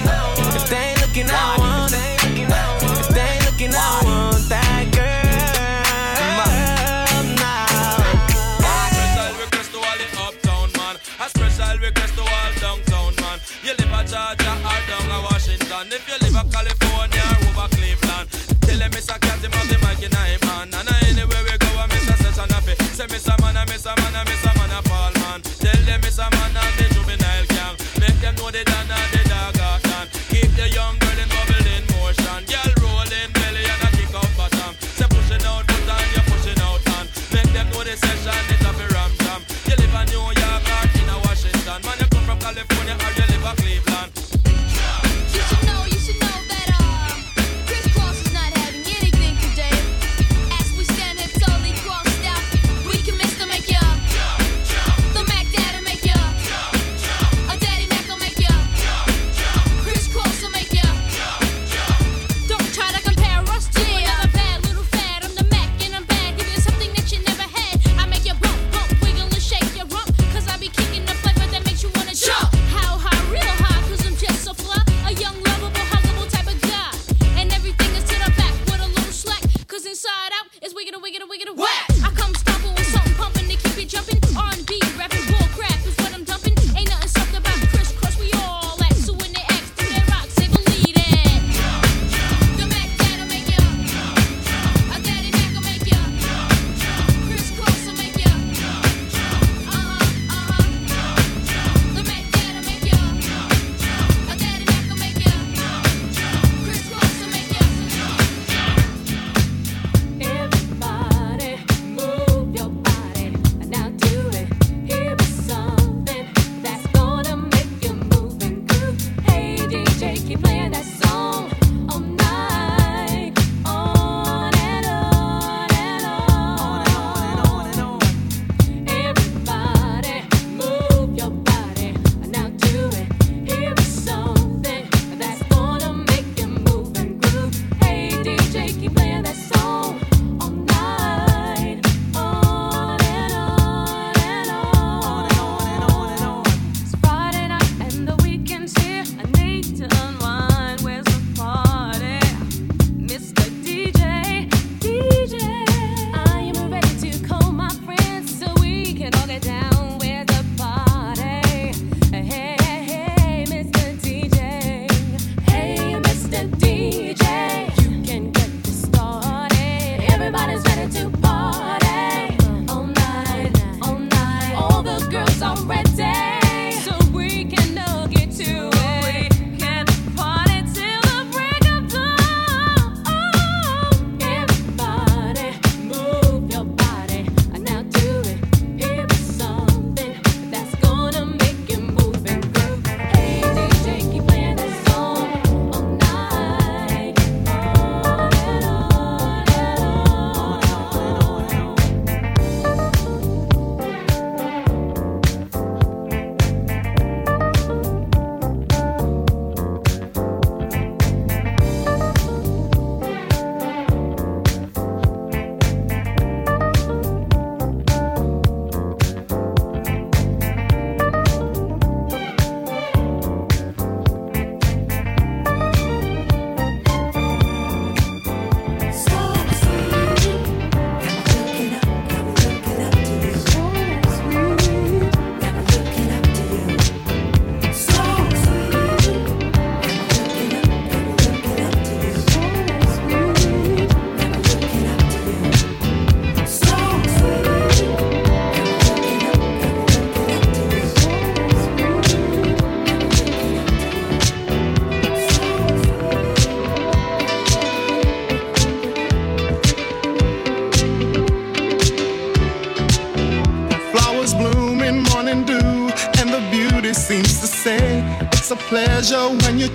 They 0.71 0.77
ain't 0.77 1.01
looking, 1.01 1.29
I 1.29 1.57
want. 1.57 1.91
If 1.91 3.09
they 3.09 3.21
ain't 3.21 3.45
looking, 3.45 3.73
I 3.75 4.01
want 4.05 4.47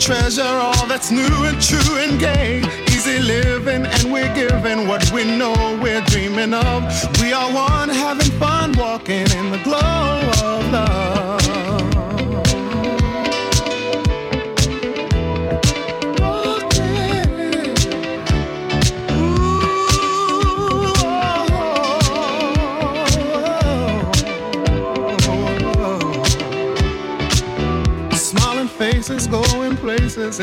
treasure 0.07 0.45
all 0.45 0.87
that's 0.87 1.11
new 1.11 1.27
and 1.47 1.61
true 1.61 1.97
and 1.97 2.21
gay. 2.21 2.56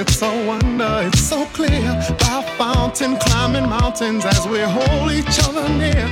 it's 0.04 0.18
so 0.18 0.46
wonder, 0.46 1.02
it's 1.08 1.22
so 1.22 1.46
clear. 1.58 1.88
By 2.20 2.42
fountain, 2.58 3.18
climbing 3.18 3.70
mountains 3.70 4.26
as 4.26 4.46
we 4.48 4.60
hold 4.60 5.12
each 5.12 5.40
other 5.48 5.68
near. 5.70 6.08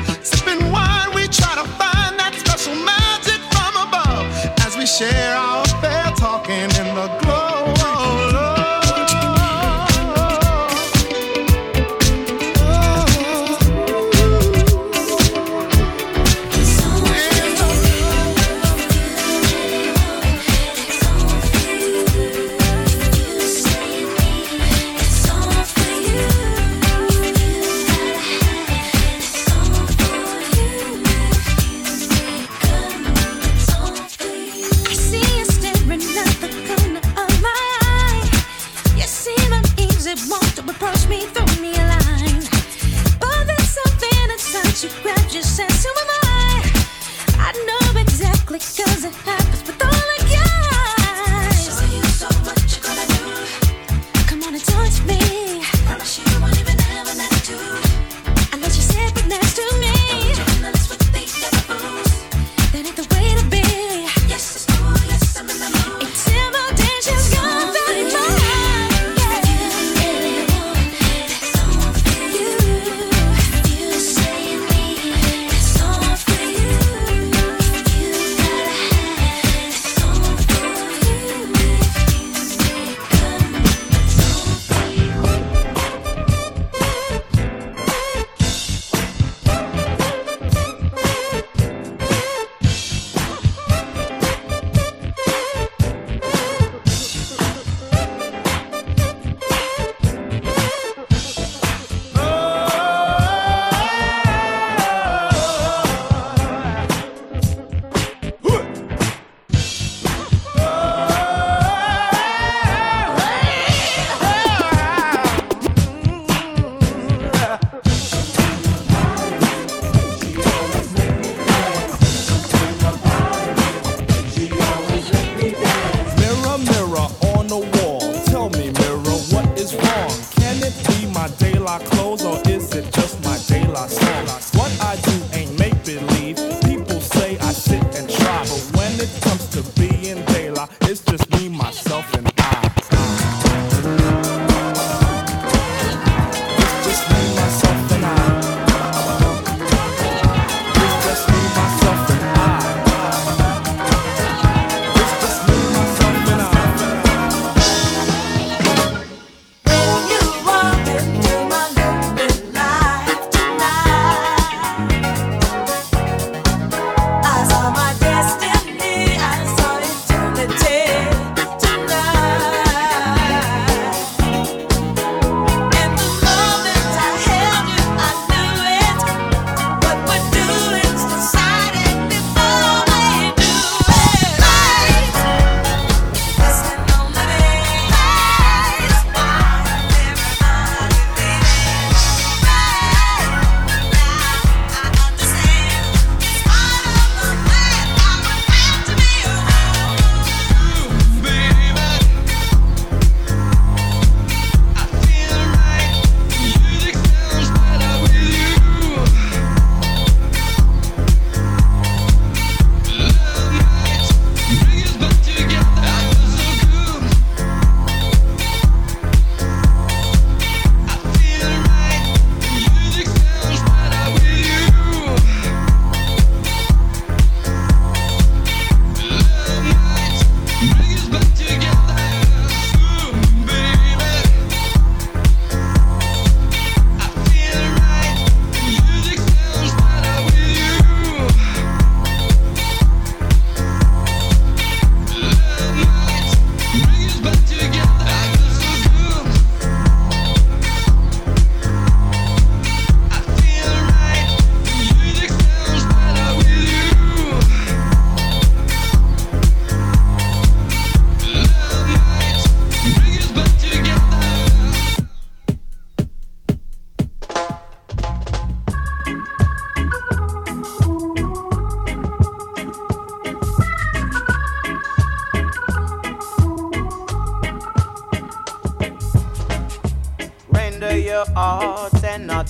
my 131.21 131.27
day 131.37 131.60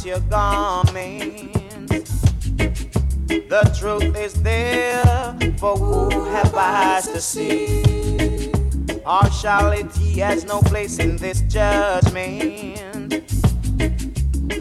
your 0.05 0.19
garment. 0.21 1.53
The 3.27 3.75
truth 3.77 4.15
is 4.15 4.33
there 4.41 5.37
for 5.57 5.75
who 5.77 6.25
have 6.25 6.55
eyes 6.55 7.07
to 7.07 7.19
see. 7.19 7.83
Partiality 9.03 10.19
has 10.19 10.45
no 10.45 10.61
place 10.61 10.99
in 10.99 11.17
this 11.17 11.41
judgment. 11.41 13.23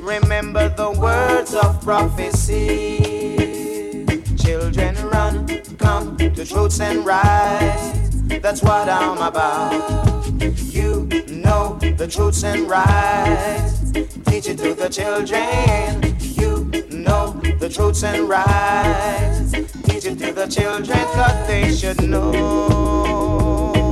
Remember 0.00 0.68
the 0.68 0.90
words 0.98 1.54
of 1.54 1.80
prophecy. 1.82 2.98
Children 4.36 4.96
run, 5.08 5.46
come 5.78 6.16
to 6.16 6.44
truths 6.44 6.80
and 6.80 7.06
rights. 7.06 7.92
That's 8.42 8.62
what 8.62 8.88
I'm 8.88 9.18
about. 9.18 10.26
You 10.72 11.06
know 11.28 11.78
the 11.80 12.08
truths 12.10 12.44
and 12.44 12.68
rights. 12.68 13.69
Teach 14.40 14.52
it 14.52 14.58
to 14.60 14.74
the 14.74 14.88
children. 14.88 16.16
You 16.18 16.70
know 16.90 17.38
the 17.58 17.68
truths 17.68 18.02
and 18.04 18.26
rights. 18.26 19.52
Teach 19.84 20.06
it 20.06 20.18
to 20.18 20.32
the 20.32 20.46
children, 20.46 20.98
cause 21.12 21.46
they 21.46 21.70
should 21.76 22.00
know. 22.08 22.32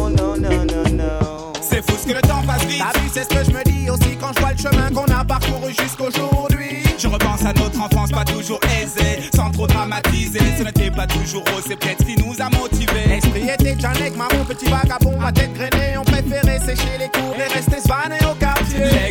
No, 0.08 0.36
no, 0.36 0.64
no, 0.64 0.82
no. 0.84 1.52
C'est 1.60 1.82
fou 1.82 1.98
ce 2.00 2.06
que 2.08 2.14
le 2.14 2.22
temps 2.22 2.40
passe 2.46 2.64
vite. 2.64 2.78
T'as 2.78 2.98
vu, 2.98 3.10
c'est 3.12 3.24
ce 3.24 3.28
que 3.28 3.44
je 3.44 3.50
me 3.50 3.62
dis 3.62 3.90
aussi 3.90 4.16
quand 4.18 4.32
je 4.34 4.40
vois 4.40 4.52
le 4.52 4.56
chemin 4.56 4.90
qu'on 4.90 5.04
a 5.14 5.22
parcouru 5.22 5.74
jusqu'aujourd'hui. 5.78 6.78
Je 6.96 7.08
repense 7.08 7.44
à 7.44 7.52
notre 7.52 7.82
enfance 7.82 8.10
pas 8.10 8.24
toujours 8.24 8.60
aisée, 8.80 9.28
sans 9.36 9.50
trop 9.50 9.66
dramatiser. 9.66 10.40
Ce 10.56 10.62
n'était 10.62 10.90
pas 10.90 11.06
toujours 11.06 11.44
rose, 11.52 11.64
c'est 11.68 11.76
peut-être 11.76 12.00
ce 12.00 12.06
qui 12.06 12.16
nous 12.24 12.34
a 12.40 12.48
motivés. 12.58 13.06
L'esprit 13.06 13.50
était 13.50 13.84
avec 13.84 14.16
maman, 14.16 14.46
petit 14.48 14.64
vagabond, 14.64 15.18
ma 15.20 15.30
tête 15.30 15.52
grainée. 15.52 15.98
On 15.98 16.04
préférait 16.04 16.58
sécher 16.60 16.96
les 16.98 17.10
cours 17.10 17.36
et 17.36 17.52
rester 17.52 17.80
svané 17.80 18.16
au 18.24 18.34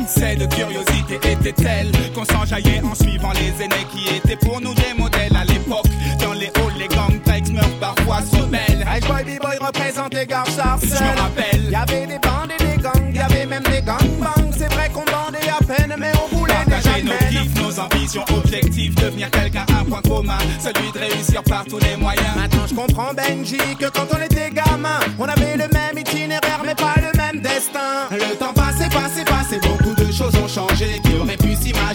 L'excès 0.07 0.37
de 0.37 0.45
curiosité 0.45 1.15
était 1.29 1.51
tel 1.51 1.91
qu'on 2.15 2.23
s'enjaillait 2.23 2.81
en 2.81 2.95
suivant 2.95 3.33
les 3.33 3.61
aînés 3.61 3.85
qui 3.91 4.07
étaient 4.15 4.37
pour 4.37 4.61
nous 4.61 4.73
des 4.73 4.93
modèles 4.97 5.35
à 5.35 5.43
l'époque. 5.43 5.85
Dans 6.21 6.31
les 6.31 6.47
halls, 6.47 6.77
les 6.79 6.87
gangs 6.87 7.19
meurent 7.51 7.79
parfois 7.81 8.21
se 8.21 8.37
rebellent. 8.37 8.85
Hey 8.87 9.01
boy, 9.01 9.23
b-boy 9.25 9.57
représente 9.59 10.13
les 10.13 10.25
gars 10.25 10.45
Je 10.47 11.03
me 11.03 11.19
rappelle. 11.19 11.69
Y'avait 11.69 12.07
des 12.07 12.19
bandes 12.19 12.51
et 12.57 12.63
des 12.63 12.81
gangs, 12.81 13.13
y'avait 13.13 13.45
même 13.45 13.63
des 13.63 13.81
gangbangs. 13.81 14.51
C'est 14.57 14.71
vrai 14.71 14.89
qu'on 14.93 15.03
bandait 15.03 15.49
à 15.49 15.61
peine, 15.61 15.93
mais 15.99 16.11
on 16.23 16.35
voulait 16.37 16.53
Partager 16.53 17.03
nos 17.03 17.17
kiffs, 17.29 17.61
nos 17.61 17.79
ambitions, 17.79 18.25
objectifs, 18.33 18.95
devenir 18.95 19.29
quelqu'un, 19.29 19.65
un 19.77 19.83
point 19.83 20.01
commun, 20.01 20.37
celui 20.59 20.89
de 20.93 20.99
réussir 20.99 21.43
par 21.43 21.65
tous 21.65 21.79
les 21.79 21.97
moyens. 21.97 22.35
Maintenant 22.35 22.65
je 22.67 22.75
comprends 22.75 23.13
Benji 23.13 23.57
que 23.77 23.89
quand 23.89 24.07
on 24.13 24.21
était 24.23 24.51
gamin, 24.51 24.99
on 25.19 25.25
avait 25.25 25.57
le 25.57 25.67
même 25.73 25.97
itinéraire 25.97 26.61
mais 26.65 26.75
pas 26.75 26.95
le 26.95 27.17
même 27.17 27.41
destin. 27.41 28.07
Le 28.11 28.35
temps 28.35 28.53
passé, 28.53 28.85
passé, 28.89 29.23
passé, 29.25 29.59
beaucoup 29.61 29.96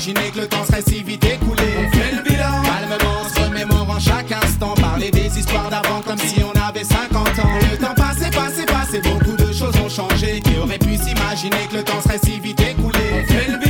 pu 0.02 0.10
s'imaginer 0.10 0.30
que 0.30 0.40
le 0.40 0.48
temps 0.48 0.64
serait 0.64 0.82
si 0.82 1.02
vite 1.02 1.24
écoulé 1.24 1.62
On 1.78 1.96
fait 1.96 2.16
le 2.16 2.22
bilan, 2.22 2.62
calmement, 2.62 3.28
se 3.28 3.40
remémorant 3.40 4.00
chaque 4.00 4.32
instant. 4.32 4.74
Parler 4.74 5.10
des 5.10 5.38
histoires 5.38 5.70
d'avant 5.70 6.00
comme 6.04 6.18
si 6.18 6.42
on 6.42 6.52
avait 6.58 6.84
50 6.84 7.38
ans. 7.38 7.58
Le 7.70 7.76
temps 7.76 7.94
passé, 7.94 8.30
passé, 8.30 8.64
passé, 8.64 9.00
beaucoup 9.00 9.36
de 9.36 9.52
choses 9.52 9.74
ont 9.84 9.88
changé. 9.88 10.40
Qui 10.40 10.58
aurait 10.58 10.78
pu 10.78 10.96
s'imaginer 10.96 11.68
que 11.70 11.76
le 11.76 11.84
temps 11.84 12.00
serait 12.02 12.18
si 12.24 12.40
vite 12.40 12.60
écoulé? 12.60 12.98
On 13.14 13.32
fait 13.32 13.50
le 13.50 13.61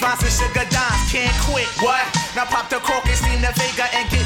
Jiki 0.00 0.24
and 0.24 0.32
Sugar 0.32 0.64
Dimes 0.72 1.12
can't 1.12 1.36
quit, 1.44 1.68
what? 1.84 2.00
Now 2.34 2.46
pop 2.46 2.70
the 2.70 2.80
cork 2.80 3.04
and 3.04 3.16
steam 3.16 3.40
the 3.42 3.52
Vega 3.52 3.84
and 3.92 4.08
get 4.08 4.19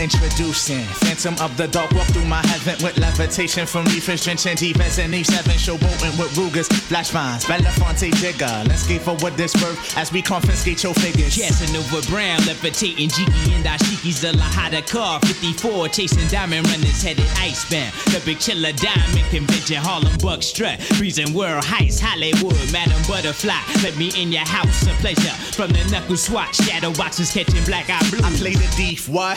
Introducing 0.00 0.84
Phantom 1.04 1.34
of 1.44 1.54
the 1.58 1.68
Dark. 1.68 1.92
Walk 1.92 2.06
through 2.06 2.24
my 2.24 2.40
heaven 2.46 2.82
with 2.82 2.96
levitation 2.96 3.66
from 3.66 3.84
reefers, 3.84 4.24
drenching 4.24 4.54
defense 4.54 4.98
and 4.98 5.12
E7. 5.12 5.42
Showboating 5.60 6.18
with 6.18 6.34
Rugers, 6.38 6.68
Flash 6.68 7.10
Vines, 7.10 7.44
Belafonte 7.44 8.10
Jigger. 8.14 8.66
Let's 8.66 8.84
skate 8.84 9.02
for 9.02 9.14
what 9.16 9.36
this 9.36 9.54
worth 9.56 9.98
as 9.98 10.10
we 10.10 10.22
confiscate 10.22 10.82
your 10.82 10.94
figures. 10.94 11.36
Casanova 11.36 12.00
Brown, 12.08 12.38
levitating 12.46 13.10
Jiki 13.10 13.52
and 13.52 13.66
Ashiki's 13.66 14.22
the 14.22 14.28
Lahada 14.28 14.80
car. 14.90 15.20
54, 15.20 15.88
chasing 15.88 16.26
diamond 16.28 16.66
runners 16.68 17.02
headed 17.02 17.28
icebound. 17.36 17.92
The 18.08 18.22
big 18.24 18.38
chiller 18.40 18.72
diamond 18.72 19.28
convention, 19.28 19.76
Harlem 19.76 20.16
Buck 20.22 20.42
strut. 20.42 20.80
Breezing 20.96 21.34
world 21.34 21.62
heights, 21.62 22.00
Hollywood, 22.00 22.56
Madam 22.72 23.02
Butterfly. 23.06 23.52
Let 23.82 23.98
me 23.98 24.10
in 24.16 24.32
your 24.32 24.48
house, 24.48 24.86
a 24.86 24.94
pleasure. 25.04 25.36
From 25.52 25.68
the 25.72 25.84
knuckle 25.90 26.16
swatch, 26.16 26.56
shadow 26.56 26.90
boxes 26.94 27.30
catching 27.34 27.62
black 27.64 27.90
eye 27.90 28.00
blue. 28.08 28.24
I 28.24 28.30
play 28.36 28.54
the 28.54 28.66
thief, 28.72 29.06
what? 29.06 29.36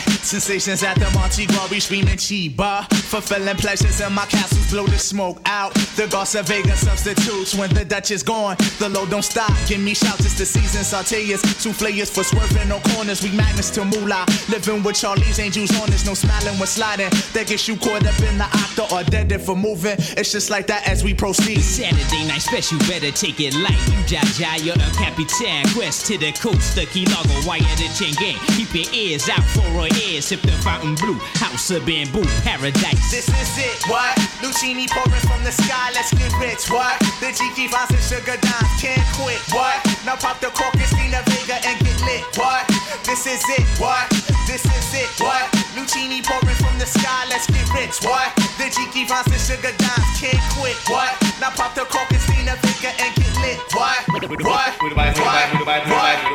At 0.54 0.94
the 1.00 1.10
Monte 1.18 1.48
we 1.68 1.80
screaming 1.80 2.14
Chiba. 2.14 2.86
Fulfilling 2.94 3.56
pleasures 3.56 4.00
in 4.00 4.12
my 4.12 4.24
castles, 4.26 4.70
blow 4.70 4.86
the 4.86 5.00
smoke 5.00 5.40
out. 5.46 5.74
The 5.96 6.06
Garza 6.06 6.44
Vega 6.44 6.76
substitutes 6.76 7.56
when 7.56 7.74
the 7.74 7.84
Dutch 7.84 8.12
is 8.12 8.22
gone. 8.22 8.54
The 8.78 8.88
load 8.88 9.10
don't 9.10 9.24
stop, 9.24 9.50
give 9.66 9.80
me 9.80 9.94
shouts, 9.94 10.24
it's 10.24 10.38
the 10.38 10.46
season. 10.46 10.82
Sauteas, 10.82 11.42
souffleurs 11.58 12.08
for 12.08 12.22
swerving 12.22 12.68
no 12.68 12.78
corners. 12.94 13.20
We 13.20 13.32
magnets 13.32 13.68
to 13.70 13.84
moolah. 13.84 14.24
Living 14.48 14.84
with 14.84 14.94
Charlie's 14.94 15.40
angels 15.40 15.74
on 15.82 15.92
us, 15.92 16.06
no 16.06 16.14
smiling 16.14 16.56
when 16.60 16.68
sliding. 16.68 17.10
That 17.34 17.48
gets 17.48 17.66
you 17.66 17.74
caught 17.74 18.06
up 18.06 18.18
in 18.22 18.38
the 18.38 18.44
octa 18.44 18.86
or 18.92 19.02
dead 19.02 19.32
if 19.32 19.46
for 19.46 19.56
moving. 19.56 19.96
It's 20.14 20.30
just 20.30 20.50
like 20.50 20.68
that 20.68 20.86
as 20.86 21.02
we 21.02 21.14
proceed. 21.14 21.62
Saturday 21.62 22.28
night 22.28 22.42
special, 22.42 22.78
better 22.86 23.10
take 23.10 23.40
it 23.40 23.54
light. 23.58 23.82
You 23.90 23.98
Jaja, 24.06 24.62
you're 24.64 24.78
a 24.78 24.90
Capitan. 24.94 25.66
Quest 25.74 26.06
to 26.06 26.16
the 26.16 26.30
coast, 26.38 26.76
the 26.76 26.86
Key 26.86 27.06
Largo, 27.06 27.42
wire 27.42 27.58
the 27.74 27.90
chain 27.98 28.14
gang. 28.22 28.38
Keep 28.54 28.72
your 28.72 28.94
ears 28.94 29.28
out 29.28 29.42
for 29.50 29.66
our 29.82 29.88
ears. 30.06 30.26
Sip 30.26 30.43
the 30.46 30.56
fountain 30.60 30.94
blue, 30.96 31.18
house 31.40 31.70
of 31.70 31.84
bamboo, 31.86 32.24
paradise. 32.44 33.10
This 33.10 33.28
is 33.28 33.52
it, 33.58 33.78
what? 33.88 34.12
Lucini 34.44 34.88
pouring 34.88 35.24
from 35.24 35.42
the 35.44 35.52
sky, 35.52 35.90
let's 35.96 36.12
get 36.12 36.32
rich, 36.40 36.68
what? 36.68 36.98
The 37.20 37.32
Jiki 37.32 37.68
Vines 37.68 37.90
and 37.90 38.04
Sugar 38.04 38.36
Dimes 38.40 38.72
can't 38.80 39.04
quit, 39.16 39.40
what? 39.52 39.80
Now 40.04 40.16
pop 40.16 40.40
the 40.40 40.52
cork 40.52 40.74
and 40.74 40.88
steam 40.88 41.12
Vega 41.12 41.56
and 41.64 41.76
get 41.80 41.98
lit, 42.04 42.24
what? 42.36 42.68
This 43.04 43.26
is 43.26 43.44
it, 43.56 43.64
what? 43.80 44.08
This 44.46 44.64
is 44.64 44.88
it, 44.92 45.10
what? 45.20 45.48
Lucini 45.76 46.20
pouring 46.24 46.58
from 46.60 46.76
the 46.78 46.86
sky, 46.86 47.24
let's 47.28 47.46
get 47.48 47.64
rich, 47.72 48.00
what? 48.04 48.34
The 48.60 48.68
Jiki 48.68 49.08
Vines 49.08 49.28
and 49.28 49.40
Sugar 49.40 49.72
Dimes 49.80 50.10
can't 50.20 50.40
quit, 50.56 50.76
what? 50.88 51.12
Now 51.40 51.50
pop 51.56 51.74
the 51.74 51.84
cork 51.88 52.10
and 52.12 52.20
steam 52.20 52.44
Vega 52.44 52.92
and 53.00 53.12
get 53.16 53.32
lit, 53.40 53.58
what? 53.72 54.00
What? 54.12 54.28
What? 54.28 54.72
What? 54.80 55.44
What? 55.88 56.34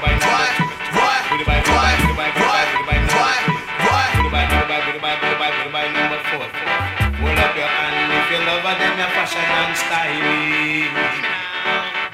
Hold 0.00 0.19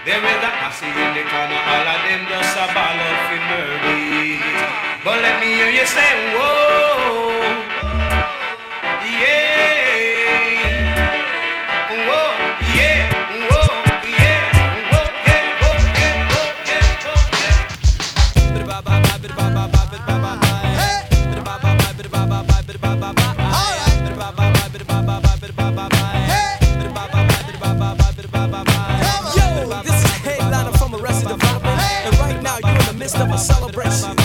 There 0.06 0.22
is 0.22 0.42
a 0.44 0.50
posse 0.60 0.86
in 0.86 1.10
the 1.16 1.24
corner, 1.30 1.60
all 1.72 1.86
of 1.94 2.00
them 2.06 2.22
just 2.30 2.56
a 2.56 2.66
ball 2.76 2.98
of 3.08 3.16
for 3.26 3.40
murder. 3.48 3.98
But 5.04 5.16
let 5.22 5.40
me 5.40 5.48
hear 5.58 5.70
you 5.70 5.86
say, 5.86 6.12
whoa, 6.36 7.42
yeah, 9.02 9.75
of 33.76 34.15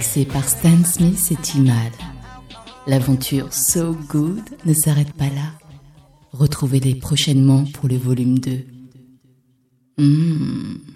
mixé 0.00 0.24
par 0.24 0.48
Stan 0.48 0.82
Smith 0.82 1.30
et 1.30 1.36
Timad. 1.36 1.92
L'aventure 2.86 3.52
So 3.52 3.94
Good 4.08 4.40
ne 4.64 4.72
s'arrête 4.72 5.12
pas 5.12 5.28
là. 5.28 5.52
Retrouvez-les 6.32 6.94
prochainement 6.94 7.66
pour 7.74 7.86
le 7.86 7.98
volume 7.98 8.38
2. 8.38 8.64
Mmh. 9.98 10.89